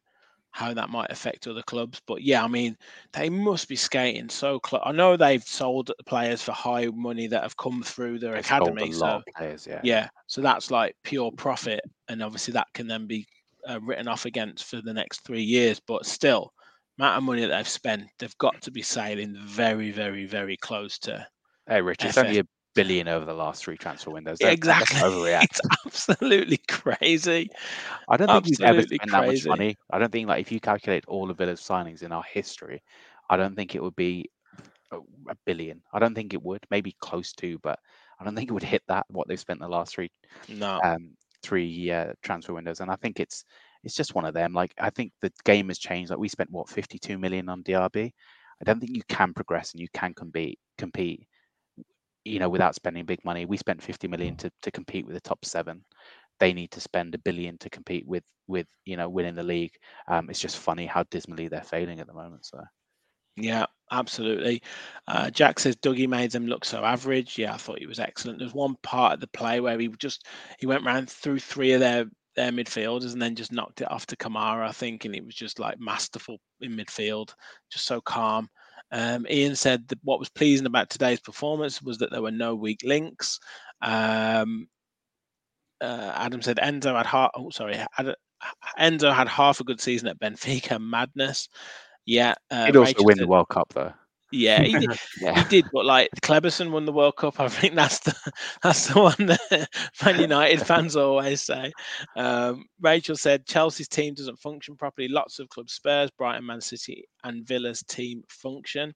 [0.51, 2.01] how that might affect other clubs.
[2.05, 2.77] But yeah, I mean,
[3.13, 4.81] they must be skating so close.
[4.85, 8.91] I know they've sold players for high money that have come through their They've academy.
[8.91, 9.81] So players, yeah.
[9.83, 13.27] yeah, so that's like pure profit, and obviously that can then be
[13.69, 15.79] uh, written off against for the next three years.
[15.79, 16.53] But still,
[16.97, 20.97] amount of money that they've spent, they've got to be sailing very, very, very close
[20.99, 21.25] to.
[21.67, 22.25] Hey, Rich, it's FF.
[22.25, 22.43] only a
[22.75, 24.39] billion over the last three transfer windows.
[24.39, 24.97] Don't exactly.
[25.01, 25.43] Overreact.
[25.43, 27.49] It's absolutely crazy.
[28.07, 29.77] I don't think we've ever absolutely spent that much money.
[29.91, 32.81] I don't think like if you calculate all of Villa's signings in our history,
[33.29, 34.29] I don't think it would be
[34.91, 34.97] a
[35.29, 35.81] a billion.
[35.93, 36.65] I don't think it would.
[36.71, 37.79] Maybe close to, but
[38.19, 40.09] I don't think it would hit that what they've spent the last three
[40.47, 40.83] No.
[40.83, 42.79] um three uh, transfer windows.
[42.81, 43.45] And I think it's
[43.83, 44.53] it's just one of them.
[44.53, 46.09] Like I think the game has changed.
[46.11, 48.11] Like we spent what 52 million on Diaby.
[48.61, 51.27] I don't think you can progress and you can compete compete
[52.29, 53.45] you know without spending big money.
[53.45, 55.83] We spent 50 million to to compete with the top 7.
[56.39, 59.73] They need to spend a billion to compete with with you know winning the league.
[60.07, 62.45] Um it's just funny how dismally they're failing at the moment.
[62.45, 62.61] So
[63.35, 64.61] Yeah, absolutely.
[65.07, 67.37] Uh, Jack says Dougie made them look so average.
[67.37, 68.39] Yeah, I thought he was excellent.
[68.39, 70.27] There's one part of the play where he just
[70.59, 72.05] he went round through three of their
[72.35, 75.35] their midfielders and then just knocked it off to Kamara, I think, and it was
[75.35, 77.33] just like masterful in midfield,
[77.71, 78.49] just so calm.
[78.91, 82.55] Um, Ian said that what was pleasing about today's performance was that there were no
[82.55, 83.39] weak links.
[83.81, 84.67] Um,
[85.81, 87.31] uh, Adam said Enzo had half.
[87.35, 88.15] Oh, sorry, Ad-
[88.79, 90.81] Enzo had half a good season at Benfica.
[90.81, 91.49] Madness.
[92.05, 93.93] Yeah, uh, he'd also Rachel win said- the World Cup though.
[94.31, 95.43] Yeah, he did, Yeah.
[95.43, 97.39] he did, but like Kleberson won the World Cup.
[97.39, 98.15] I think that's the
[98.63, 99.69] that's the one that
[100.05, 101.71] Man United fans always say.
[102.15, 105.07] Um, Rachel said Chelsea's team doesn't function properly.
[105.07, 108.93] Lots of clubs, Spurs, Brighton, Man City, and Villa's team function.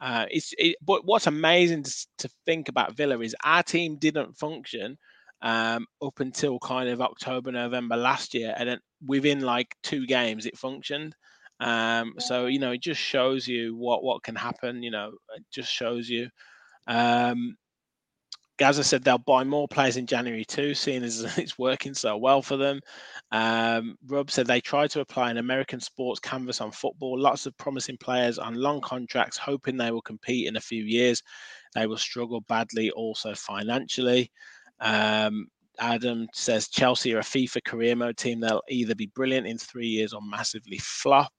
[0.00, 4.36] Uh, it's it, but what's amazing to, to think about Villa is our team didn't
[4.38, 4.96] function
[5.42, 10.46] um, up until kind of October, November last year, and then within like two games
[10.46, 11.14] it functioned.
[11.60, 14.82] Um, so you know, it just shows you what what can happen.
[14.82, 16.28] You know, it just shows you.
[16.86, 17.56] Um,
[18.60, 22.42] Gaza said they'll buy more players in January too, seeing as it's working so well
[22.42, 22.80] for them.
[23.32, 27.18] Um, Rob said they tried to apply an American sports canvas on football.
[27.18, 31.22] Lots of promising players on long contracts, hoping they will compete in a few years.
[31.74, 34.30] They will struggle badly also financially.
[34.80, 35.46] Um,
[35.78, 38.40] Adam says Chelsea are a FIFA career mode team.
[38.40, 41.32] They'll either be brilliant in three years or massively flop.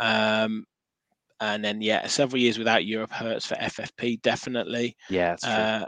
[0.00, 0.64] Um,
[1.38, 4.96] and then, yeah, several years without Europe hurts for FFP, definitely.
[5.08, 5.36] Yeah.
[5.42, 5.86] Uh,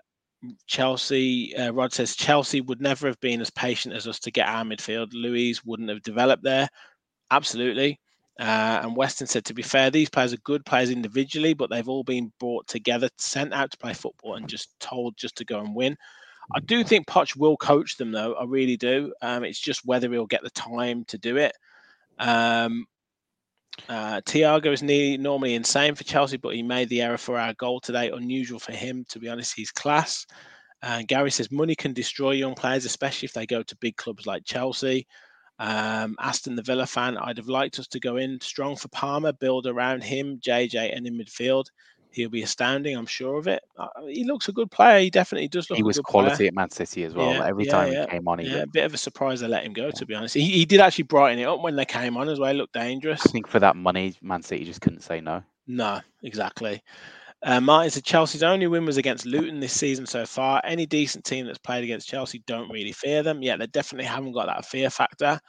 [0.67, 4.49] Chelsea, uh, Rod says Chelsea would never have been as patient as us to get
[4.49, 5.11] our midfield.
[5.13, 6.69] Luiz wouldn't have developed there.
[7.31, 7.99] Absolutely.
[8.41, 11.89] Uh, and Weston said, to be fair, these players are good players individually, but they've
[11.89, 15.61] all been brought together, sent out to play football, and just told just to go
[15.61, 15.97] and win.
[16.55, 18.35] I do think Poch will coach them, though.
[18.35, 19.13] I really do.
[19.23, 21.53] Um, it's just whether he'll get the time to do it.
[22.19, 22.87] Um,
[23.89, 27.55] uh, Thiago is nearly, normally insane for Chelsea, but he made the error for our
[27.55, 28.11] goal today.
[28.11, 29.55] Unusual for him, to be honest.
[29.55, 30.27] He's class.
[30.83, 34.27] Uh, Gary says money can destroy young players, especially if they go to big clubs
[34.27, 35.07] like Chelsea.
[35.59, 39.33] Um, Aston the Villa fan, I'd have liked us to go in strong for Palmer,
[39.33, 41.67] build around him, JJ, and in midfield.
[42.15, 43.63] He'll be astounding, I'm sure of it.
[43.79, 45.01] Uh, he looks a good player.
[45.01, 45.77] He definitely does look.
[45.77, 46.25] he a was good player.
[46.25, 47.33] quality at Man City as well.
[47.33, 49.41] Yeah, every yeah, time yeah, he came on, he Yeah, a bit of a surprise
[49.41, 49.91] they let him go.
[49.91, 52.39] To be honest, he, he did actually brighten it up when they came on as
[52.39, 52.53] well.
[52.53, 53.23] He looked dangerous.
[53.27, 55.43] I think for that money, Man City just couldn't say no.
[55.67, 56.83] No, exactly.
[57.45, 60.61] Uh, Martin said Chelsea's only win was against Luton this season so far.
[60.65, 63.43] Any decent team that's played against Chelsea don't really fear them.
[63.43, 65.41] Yeah, they definitely haven't got that fear factor.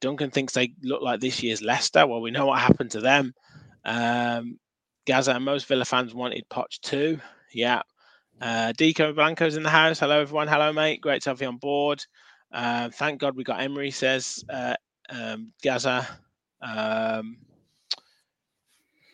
[0.00, 2.06] Duncan thinks they look like this year's Leicester.
[2.06, 3.32] Well, we know what happened to them.
[3.84, 4.58] Um,
[5.06, 7.20] Gaza and most Villa fans wanted Poch too.
[7.52, 7.82] Yeah.
[8.40, 9.98] Uh, Deco Blanco's in the house.
[9.98, 10.48] Hello, everyone.
[10.48, 11.00] Hello, mate.
[11.00, 12.04] Great to have you on board.
[12.52, 14.74] Uh, thank God we got Emery, says uh,
[15.10, 16.06] um, Gaza.
[16.62, 17.38] Um,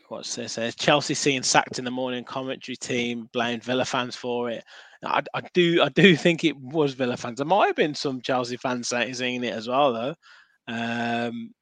[0.09, 0.59] what's this?
[0.59, 4.64] Uh, Chelsea seeing sacked in the morning commentary team blamed Villa fans for it.
[5.05, 7.39] I, I do, I do think it was Villa fans.
[7.39, 10.14] There might have been some Chelsea fans saying it as well, though.
[10.68, 11.53] Um,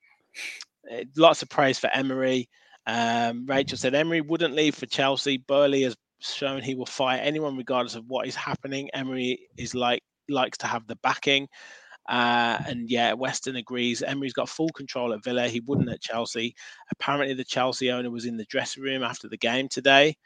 [1.16, 2.48] lots of praise for Emery.
[2.86, 5.38] Um, Rachel said Emery wouldn't leave for Chelsea.
[5.38, 8.90] Boehly has shown he will fire anyone regardless of what is happening.
[8.94, 11.48] Emery is like likes to have the backing.
[12.08, 14.02] Uh, and yeah, Weston agrees.
[14.02, 15.48] Emery's got full control at Villa.
[15.48, 16.54] He wouldn't at Chelsea.
[16.92, 20.16] Apparently, the Chelsea owner was in the dressing room after the game today.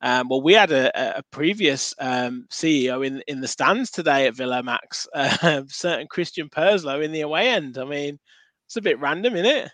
[0.00, 4.36] Um, well, we had a, a- previous um, CEO in in the stands today at
[4.36, 7.78] Villa Max, uh, certain Christian Purslow in the away end.
[7.78, 8.18] I mean,
[8.66, 9.70] it's a bit random, isn't it?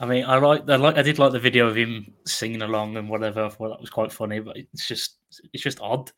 [0.00, 2.96] I mean, I like, I like, I did like the video of him singing along
[2.96, 3.44] and whatever.
[3.44, 5.18] I thought that was quite funny, but it's just,
[5.52, 6.10] it's just odd.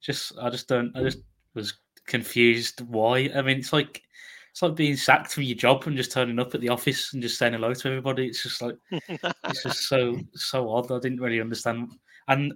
[0.00, 1.18] Just, I just don't, I just
[1.54, 1.74] was
[2.06, 3.30] confused why.
[3.34, 4.02] I mean, it's like,
[4.50, 7.22] it's like being sacked from your job and just turning up at the office and
[7.22, 8.26] just saying hello to everybody.
[8.26, 10.92] It's just like, it's just so, so odd.
[10.92, 11.92] I didn't really understand.
[12.28, 12.52] And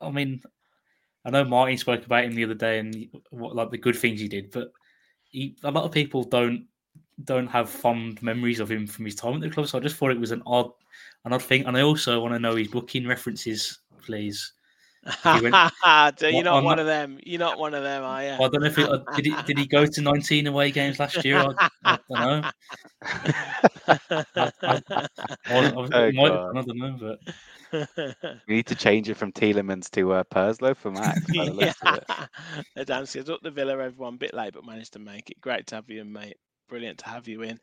[0.00, 0.40] I mean,
[1.24, 4.20] I know Martin spoke about him the other day and what like the good things
[4.20, 4.72] he did, but
[5.30, 6.66] he, a lot of people don't
[7.24, 9.68] don't have fond memories of him from his time at the club.
[9.68, 10.70] So I just thought it was an odd,
[11.24, 11.66] an odd thing.
[11.66, 14.52] And I also want to know his booking references, please.
[15.24, 15.54] Went,
[16.20, 17.18] You're not one that, of them.
[17.24, 18.30] You're not one of them, are you?
[18.30, 21.00] I don't know if it, uh, did he did he go to 19 away games
[21.00, 21.38] last year?
[21.38, 22.50] I, I don't know.
[23.88, 23.98] I,
[24.86, 25.08] I,
[25.50, 27.18] oh, might, I don't know, but
[28.46, 31.20] we need to change it from Tielemans to uh, Purslow for Max.
[31.32, 31.72] yeah.
[32.76, 33.72] the dance is up the Villa.
[33.78, 35.40] Everyone a bit late, but managed to make it.
[35.40, 36.36] Great to have you, mate.
[36.72, 37.60] Brilliant to have you in.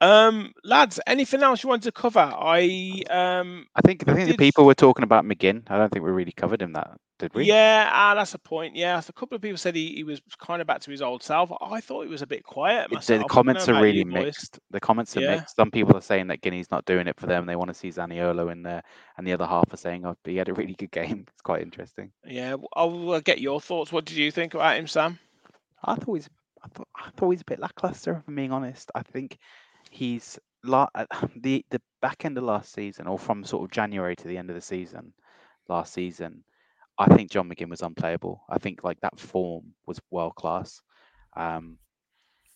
[0.00, 2.20] Um, lads, anything else you wanted to cover?
[2.20, 4.32] I um, I think I think did...
[4.32, 5.62] the people were talking about McGinn.
[5.68, 7.44] I don't think we really covered him that, did we?
[7.44, 8.74] Yeah, ah, that's a point.
[8.74, 11.22] Yeah, a couple of people said he, he was kind of back to his old
[11.22, 11.52] self.
[11.60, 12.90] I thought he was a bit quiet.
[12.90, 13.20] Myself.
[13.20, 14.58] The comments are really mixed.
[14.70, 15.36] The comments are yeah.
[15.36, 15.56] mixed.
[15.56, 17.44] Some people are saying that Gini's not doing it for them.
[17.44, 18.82] They want to see Zaniolo in there,
[19.18, 21.60] and the other half are saying, "Oh, he had a really good game." It's quite
[21.60, 22.10] interesting.
[22.24, 23.92] Yeah, I'll get your thoughts.
[23.92, 25.18] What did you think about him, Sam?
[25.84, 26.30] I thought he's
[26.62, 28.90] I thought, I thought he's a bit lackluster, if I'm being honest.
[28.94, 29.38] I think
[29.90, 30.88] he's la-
[31.36, 34.50] the the back end of last season, or from sort of January to the end
[34.50, 35.12] of the season,
[35.68, 36.44] last season,
[36.98, 38.42] I think John McGinn was unplayable.
[38.48, 40.80] I think like that form was world class.
[41.36, 41.78] Um,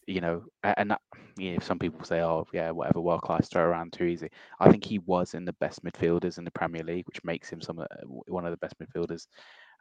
[0.06, 1.00] you know, and that,
[1.38, 4.28] you know, some people say, "Oh, yeah, whatever, world class, throw around too easy."
[4.60, 7.60] I think he was in the best midfielders in the Premier League, which makes him
[7.60, 7.84] some
[8.26, 9.26] one of the best midfielders,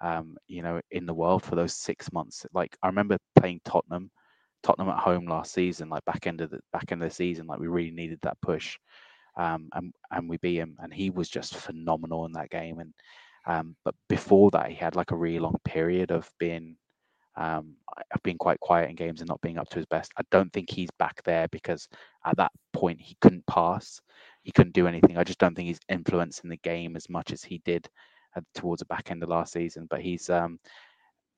[0.03, 2.45] um, you know, in the world for those six months.
[2.53, 4.11] Like I remember playing Tottenham
[4.61, 7.47] Tottenham at home last season, like back end of the back end of the season,
[7.47, 8.77] like we really needed that push,
[9.37, 12.79] um, and and we beat him, and he was just phenomenal in that game.
[12.79, 12.93] And
[13.45, 16.77] um, but before that, he had like a really long period of being
[17.35, 17.75] um,
[18.13, 20.11] of being quite quiet in games and not being up to his best.
[20.17, 21.87] I don't think he's back there because
[22.25, 23.99] at that point he couldn't pass,
[24.43, 25.17] he couldn't do anything.
[25.17, 27.87] I just don't think he's influencing the game as much as he did
[28.55, 29.88] towards the back end of last season.
[29.89, 30.59] But he's um,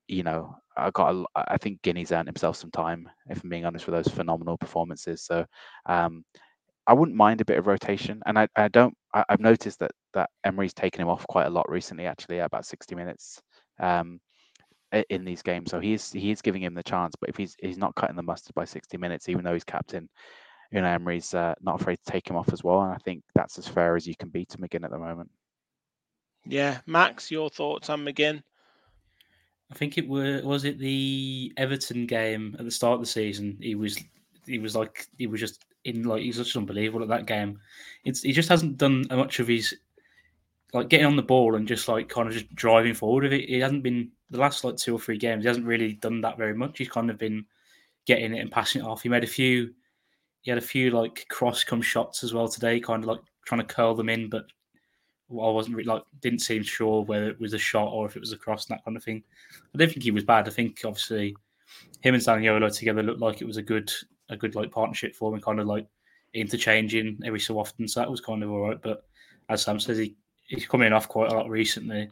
[0.07, 1.15] you know, I got.
[1.15, 4.57] A, I think Guinea's earned himself some time, if I'm being honest, with those phenomenal
[4.57, 5.23] performances.
[5.23, 5.45] So,
[5.85, 6.23] um,
[6.87, 8.95] I wouldn't mind a bit of rotation, and I, I don't.
[9.13, 12.65] I, have noticed that that Emery's taken him off quite a lot recently, actually, about
[12.65, 13.41] 60 minutes
[13.79, 14.19] um,
[15.09, 15.71] in these games.
[15.71, 18.23] So he's he is giving him the chance, but if he's he's not cutting the
[18.23, 20.07] mustard by 60 minutes, even though he's captain,
[20.71, 23.23] you know, Emery's uh, not afraid to take him off as well, and I think
[23.33, 25.31] that's as fair as you can be to McGinn at the moment.
[26.47, 28.41] Yeah, Max, your thoughts on McGinn?
[29.71, 33.57] I think it was was it the Everton game at the start of the season.
[33.59, 33.97] He was
[34.45, 37.59] he was like he was just in like he's just unbelievable at that game.
[38.03, 39.75] It's he just hasn't done much of his
[40.73, 43.49] like getting on the ball and just like kind of just driving forward with it.
[43.49, 45.43] He hasn't been the last like two or three games.
[45.43, 46.77] He hasn't really done that very much.
[46.77, 47.45] He's kind of been
[48.05, 49.01] getting it and passing it off.
[49.01, 49.73] He made a few.
[50.41, 53.61] He had a few like cross come shots as well today, kind of like trying
[53.61, 54.45] to curl them in, but
[55.31, 58.19] I wasn't really like didn't seem sure whether it was a shot or if it
[58.19, 59.23] was a cross and that kind of thing.
[59.73, 60.47] I don't think he was bad.
[60.47, 61.35] I think obviously
[62.01, 63.91] him and Zaniolo together looked like it was a good
[64.29, 65.87] a good like partnership for him, kind of like
[66.33, 67.87] interchanging every so often.
[67.87, 68.81] So that was kind of all right.
[68.81, 69.05] But
[69.49, 70.15] as Sam says, he
[70.47, 72.09] he's coming off quite a lot recently.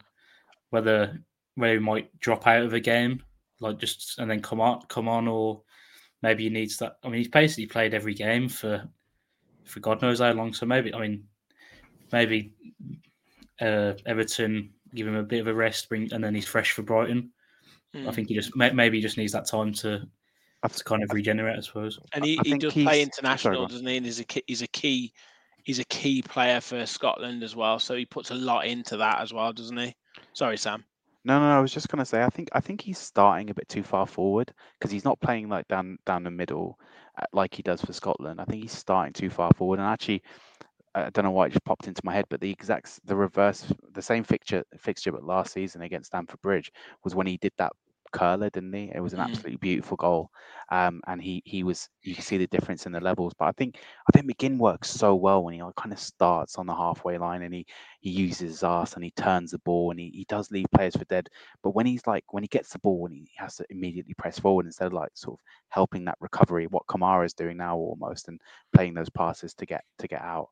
[0.70, 1.20] Whether
[1.54, 3.22] whether he might drop out of a game,
[3.60, 5.62] like just and then come on come on, or
[6.22, 6.96] maybe he needs that.
[7.04, 8.88] I mean, he's basically played every game for
[9.64, 10.52] for God knows how long.
[10.52, 11.24] So maybe I mean
[12.12, 12.52] maybe
[13.60, 16.82] uh, Everton give him a bit of a rest, bring, and then he's fresh for
[16.82, 17.30] Brighton.
[17.94, 18.08] Mm.
[18.08, 20.02] I think he just maybe he just needs that time to
[20.72, 21.98] to kind of regenerate, I suppose.
[22.12, 23.96] And he, he does play international, sorry, doesn't he?
[23.98, 25.12] And he's a key, he's a key
[25.64, 27.78] he's a key player for Scotland as well.
[27.78, 29.94] So he puts a lot into that as well, doesn't he?
[30.32, 30.84] Sorry, Sam.
[31.26, 33.54] No, no, no, I was just gonna say I think I think he's starting a
[33.54, 36.78] bit too far forward because he's not playing like down down the middle
[37.18, 38.40] uh, like he does for Scotland.
[38.40, 40.22] I think he's starting too far forward, and actually,
[40.94, 43.72] I don't know why it just popped into my head, but the exact the reverse,
[43.92, 46.72] the same fixture fixture, but last season against Stamford Bridge
[47.02, 47.72] was when he did that
[48.14, 48.90] curler, didn't he?
[48.94, 49.24] It was an mm.
[49.24, 50.30] absolutely beautiful goal,
[50.70, 53.34] um, and he he was you can see the difference in the levels.
[53.38, 56.66] But I think I think McGinn works so well when he kind of starts on
[56.66, 57.66] the halfway line and he
[58.00, 60.96] he uses his ass and he turns the ball and he, he does leave players
[60.96, 61.28] for dead.
[61.62, 64.38] But when he's like when he gets the ball and he has to immediately press
[64.38, 68.28] forward instead of like sort of helping that recovery, what Kamara is doing now almost
[68.28, 68.40] and
[68.72, 70.48] playing those passes to get to get out.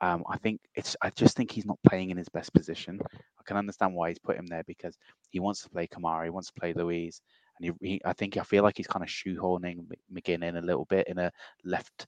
[0.00, 0.96] Um, I think it's.
[1.02, 3.00] I just think he's not playing in his best position.
[3.14, 4.96] I can understand why he's put him there because
[5.30, 7.20] he wants to play Kamara, he wants to play Luiz,
[7.58, 10.62] and he, he, I think I feel like he's kind of shoehorning McGinn in a
[10.62, 11.32] little bit in a
[11.64, 12.06] left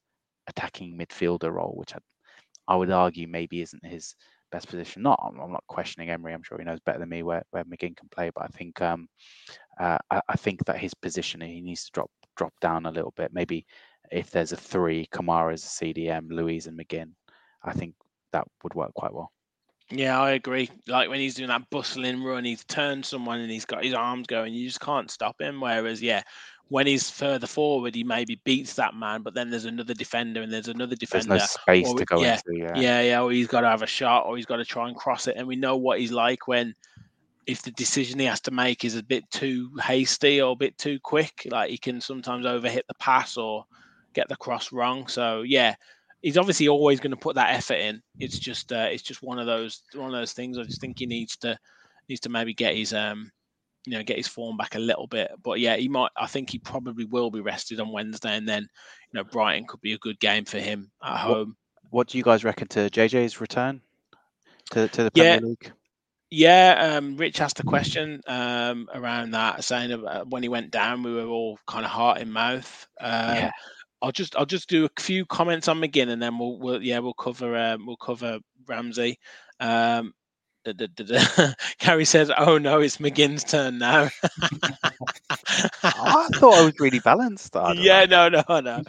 [0.48, 1.98] attacking midfielder role, which I,
[2.66, 4.14] I would argue maybe isn't his
[4.50, 5.02] best position.
[5.02, 6.34] Not, I'm not questioning Emery.
[6.34, 8.80] I'm sure he knows better than me where, where McGinn can play, but I think
[8.80, 9.08] um,
[9.80, 13.12] uh, I, I, think that his position he needs to drop drop down a little
[13.16, 13.32] bit.
[13.32, 13.66] Maybe
[14.10, 17.12] if there's a three, Kamara as a CDM, Luiz and McGinn.
[17.68, 17.94] I think
[18.32, 19.32] that would work quite well.
[19.90, 20.70] Yeah, I agree.
[20.86, 24.26] Like when he's doing that bustling run, he's turned someone and he's got his arms
[24.26, 24.52] going.
[24.52, 25.60] You just can't stop him.
[25.60, 26.22] Whereas, yeah,
[26.68, 30.52] when he's further forward, he maybe beats that man, but then there's another defender and
[30.52, 31.28] there's another defender.
[31.28, 32.58] There's no space or- to go yeah, into.
[32.58, 32.78] Yeah.
[32.78, 34.96] yeah, yeah, or he's got to have a shot, or he's got to try and
[34.96, 35.36] cross it.
[35.36, 36.74] And we know what he's like when,
[37.46, 40.76] if the decision he has to make is a bit too hasty or a bit
[40.76, 43.64] too quick, like he can sometimes overhit the pass or
[44.12, 45.08] get the cross wrong.
[45.08, 45.74] So yeah,
[46.22, 48.02] he's obviously always going to put that effort in.
[48.18, 50.58] It's just, uh, it's just one of those, one of those things.
[50.58, 51.58] I just think he needs to,
[52.08, 53.30] needs to maybe get his, um,
[53.86, 55.30] you know, get his form back a little bit.
[55.42, 56.10] But yeah, he might.
[56.16, 59.80] I think he probably will be rested on Wednesday, and then, you know, Brighton could
[59.80, 61.56] be a good game for him at What- home.
[61.90, 63.80] What do you guys reckon to JJ's return
[64.72, 65.36] to, to the Yeah.
[65.38, 65.72] Premier League?
[66.30, 71.02] Yeah, um, Rich asked a question um, around that, saying about when he went down,
[71.02, 72.86] we were all kind of heart in mouth.
[73.00, 73.50] Um, Yeah.
[74.00, 76.98] I'll just I'll just do a few comments on McGinn, and then we'll, we'll yeah
[76.98, 79.18] we'll cover um, we'll cover Ramsey.
[79.60, 80.12] Um,
[80.72, 81.52] da, da, da.
[81.78, 84.08] Gary says, "Oh no, it's McGinn's turn now."
[85.82, 87.54] I thought I was really balanced.
[87.76, 88.28] Yeah, know.
[88.28, 88.82] no, no, no.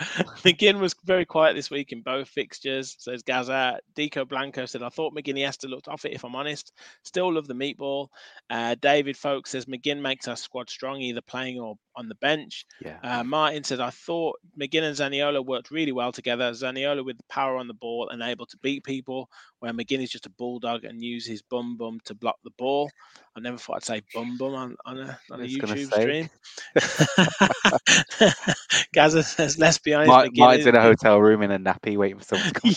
[0.43, 3.79] McGinn was very quiet this week in both fixtures, says Gaza.
[3.95, 6.71] Deco Blanco said, I thought McGinn looked off it, if I'm honest.
[7.03, 8.07] Still love the meatball.
[8.49, 12.65] Uh, David Folks says, McGinn makes our squad strong, either playing or on the bench.
[12.81, 12.97] Yeah.
[13.03, 16.51] Uh, Martin said, I thought McGinn and Zaniolo worked really well together.
[16.51, 20.09] Zaniolo with the power on the ball and able to beat people, where McGinn is
[20.09, 22.89] just a bulldog and uses his bum bum to block the ball.
[23.35, 26.29] I never thought I'd say bum bum on, on a, on a YouTube stream.
[28.93, 30.07] Gaza says, let's be honest.
[30.07, 32.71] Martin's is- in a hotel room in a nappy waiting for someone to come.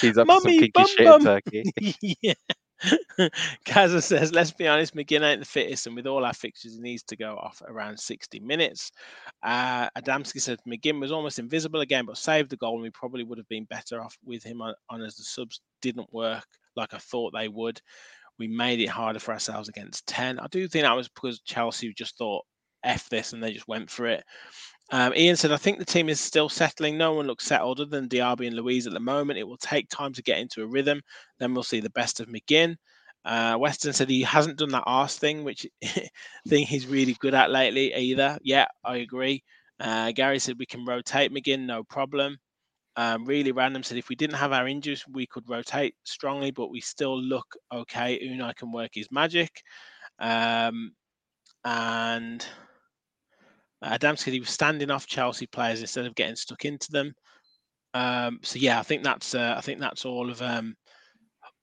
[0.00, 1.20] He's up to some kinky bum shit bum.
[1.20, 1.72] in Turkey.
[2.22, 2.34] yeah.
[3.64, 6.80] Gaza says, let's be honest, McGinn ain't the fittest, and with all our fixtures, he
[6.80, 8.90] needs to go off around 60 minutes.
[9.42, 13.24] Uh, Adamski said, McGinn was almost invisible again, but saved the goal, and we probably
[13.24, 16.94] would have been better off with him on, on as the subs didn't work like
[16.94, 17.80] I thought they would.
[18.38, 20.38] We made it harder for ourselves against 10.
[20.38, 22.44] I do think that was because Chelsea just thought,
[22.84, 24.24] F this, and they just went for it.
[24.90, 26.96] Um, Ian said, I think the team is still settling.
[26.96, 29.38] No one looks settled other than Diaby and Luiz at the moment.
[29.38, 31.02] It will take time to get into a rhythm.
[31.38, 32.76] Then we'll see the best of McGinn.
[33.24, 35.66] Uh, Weston said he hasn't done that arse thing, which
[36.48, 38.38] thing he's really good at lately either.
[38.42, 39.42] Yeah, I agree.
[39.78, 42.38] Uh, Gary said we can rotate McGinn, no problem.
[42.96, 46.70] Um, really random said if we didn't have our injuries, we could rotate strongly, but
[46.70, 48.18] we still look okay.
[48.18, 49.62] Unai can work his magic.
[50.18, 50.92] Um,
[51.64, 52.44] and
[53.82, 57.14] Adam said he was standing off Chelsea players instead of getting stuck into them.
[57.94, 60.76] Um, so yeah, I think that's uh, I think that's all of um,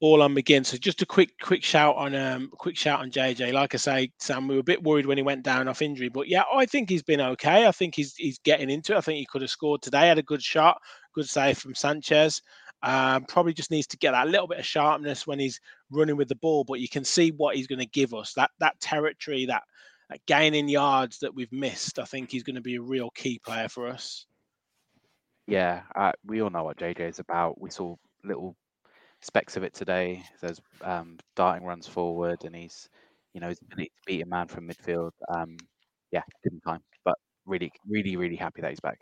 [0.01, 0.65] all on McGinn.
[0.65, 3.53] So just a quick quick shout on um, quick shout on JJ.
[3.53, 6.09] Like I say, Sam, we were a bit worried when he went down off injury,
[6.09, 7.67] but yeah, I think he's been okay.
[7.67, 8.97] I think he's he's getting into it.
[8.97, 10.07] I think he could have scored today.
[10.07, 10.81] Had a good shot,
[11.13, 12.41] good save from Sanchez.
[12.83, 15.59] Um, probably just needs to get that little bit of sharpness when he's
[15.89, 18.33] running with the ball, but you can see what he's going to give us.
[18.33, 19.63] That that territory, that,
[20.09, 21.99] that gaining yards that we've missed.
[21.99, 24.25] I think he's going to be a real key player for us.
[25.47, 27.61] Yeah, uh, we all know what JJ is about.
[27.61, 28.55] We saw little
[29.21, 30.23] specks of it today.
[30.41, 32.89] There's um, darting runs forward, and he's,
[33.33, 35.11] you know, he's ability to beat a man from midfield.
[35.33, 35.57] Um,
[36.11, 38.99] yeah, didn't time, but really, really, really happy that he's back.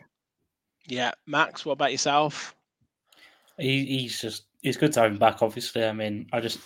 [0.86, 2.54] Yeah, Max, what about yourself?
[3.58, 5.42] He, he's just it's good to have him back.
[5.42, 6.58] Obviously, I mean, I just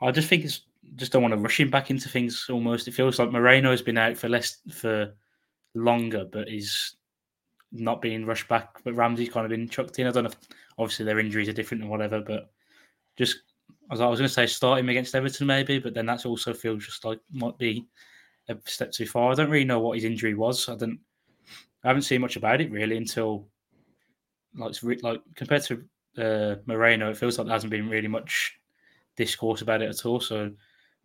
[0.00, 0.60] I just think it's
[0.96, 2.46] just don't want to rush him back into things.
[2.50, 5.14] Almost, it feels like Moreno has been out for less for
[5.74, 6.96] longer, but he's
[7.72, 8.82] not being rushed back.
[8.84, 10.06] But Ramsey's kind of been chucked in.
[10.06, 10.30] I don't know.
[10.30, 10.36] If,
[10.78, 12.50] obviously, their injuries are different and whatever, but
[13.16, 13.40] just
[13.90, 16.52] as I was going to say, start him against Everton maybe, but then that's also
[16.52, 17.86] feels just like might be
[18.48, 19.30] a step too far.
[19.30, 20.68] I don't really know what his injury was.
[20.68, 20.98] I don't.
[21.84, 23.46] I haven't seen much about it really until
[24.56, 25.84] like like compared to
[26.18, 28.58] uh, Moreno, it feels like there hasn't been really much
[29.16, 30.20] discourse about it at all.
[30.20, 30.52] So,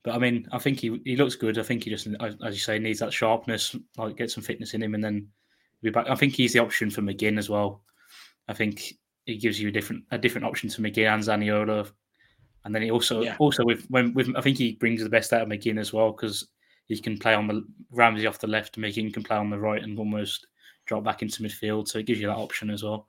[0.04, 1.58] but I mean, I think he he looks good.
[1.58, 4.82] I think he just, as you say, needs that sharpness, like get some fitness in
[4.84, 5.28] him, and then
[5.82, 6.08] be back.
[6.10, 7.84] I think he's the option for McGinn as well.
[8.48, 8.94] I think
[9.26, 11.92] he gives you a different a different option to McGinn and Zaniolo,
[12.66, 13.36] and then he also Yeah.
[13.40, 16.12] also with when with I think he brings the best out of McGinn as well
[16.12, 16.48] because
[16.88, 19.82] he can play on the Ramsey off the left, McGinn can play on the right,
[19.82, 20.48] and almost
[20.86, 21.88] drop back into midfield.
[21.88, 23.08] So it gives you that option as well.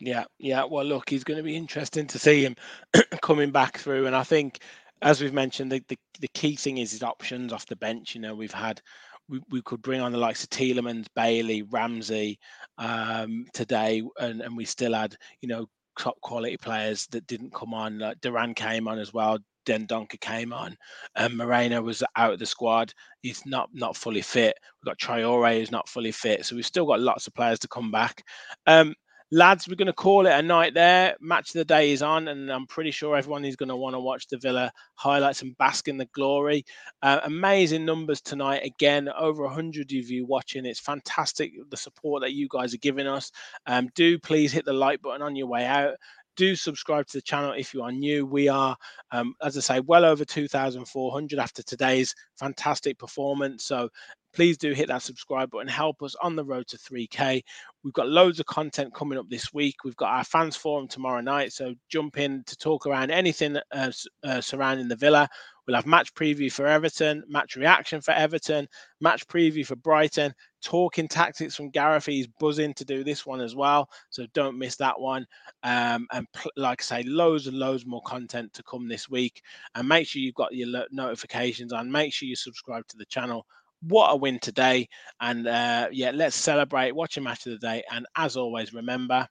[0.00, 0.64] Yeah, yeah.
[0.64, 2.56] Well, look, he's going to be interesting to see him
[3.22, 4.06] coming back through.
[4.06, 4.58] And I think,
[5.02, 8.14] as we've mentioned, the, the, the key thing is his options off the bench.
[8.14, 8.80] You know, we've had,
[9.28, 12.38] we, we could bring on the likes of Tielemans, Bailey, Ramsey
[12.78, 15.66] um, today, and, and we still had, you know,
[15.98, 17.98] top quality players that didn't come on.
[17.98, 19.38] Like Duran came on as well.
[19.66, 20.76] Dendoncker came on.
[21.16, 22.92] Um, Moreno was out of the squad.
[23.22, 24.56] He's not not fully fit.
[24.82, 26.44] We've got Traore who's not fully fit.
[26.44, 28.24] So we've still got lots of players to come back.
[28.66, 28.94] Um,
[29.32, 31.16] lads, we're going to call it a night there.
[31.18, 33.94] Match of the day is on, and I'm pretty sure everyone is going to want
[33.94, 36.64] to watch the Villa highlights and bask in the glory.
[37.00, 38.62] Uh, amazing numbers tonight.
[38.62, 40.66] Again, over 100 of you watching.
[40.66, 43.32] It's fantastic the support that you guys are giving us.
[43.66, 45.94] Um, do please hit the like button on your way out
[46.36, 48.24] do subscribe to the channel if you are new.
[48.24, 48.76] We are,
[49.10, 53.64] um, as I say, well over 2,400 after today's fantastic performance.
[53.64, 53.90] So
[54.32, 55.68] please do hit that subscribe button.
[55.68, 57.42] Help us on the road to 3K.
[57.84, 59.76] We've got loads of content coming up this week.
[59.84, 61.52] We've got our fans forum tomorrow night.
[61.52, 63.92] So jump in to talk around anything uh,
[64.24, 65.28] uh, surrounding the Villa.
[65.66, 68.66] We'll have match preview for Everton, match reaction for Everton,
[69.00, 72.06] match preview for Brighton, talking tactics from Gareth.
[72.06, 73.88] He's buzzing to do this one as well.
[74.10, 75.24] So don't miss that one.
[75.62, 79.40] Um, and pl- like I say, loads and loads more content to come this week.
[79.76, 81.92] And make sure you've got your notifications on.
[81.92, 83.46] Make sure you subscribe to the channel.
[83.86, 84.88] What a win today.
[85.20, 87.82] And uh, yeah, let's celebrate, watch a match of the day.
[87.90, 89.26] And as always, remember,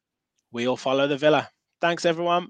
[0.52, 1.50] we all follow the Villa.
[1.80, 2.50] Thanks, everyone.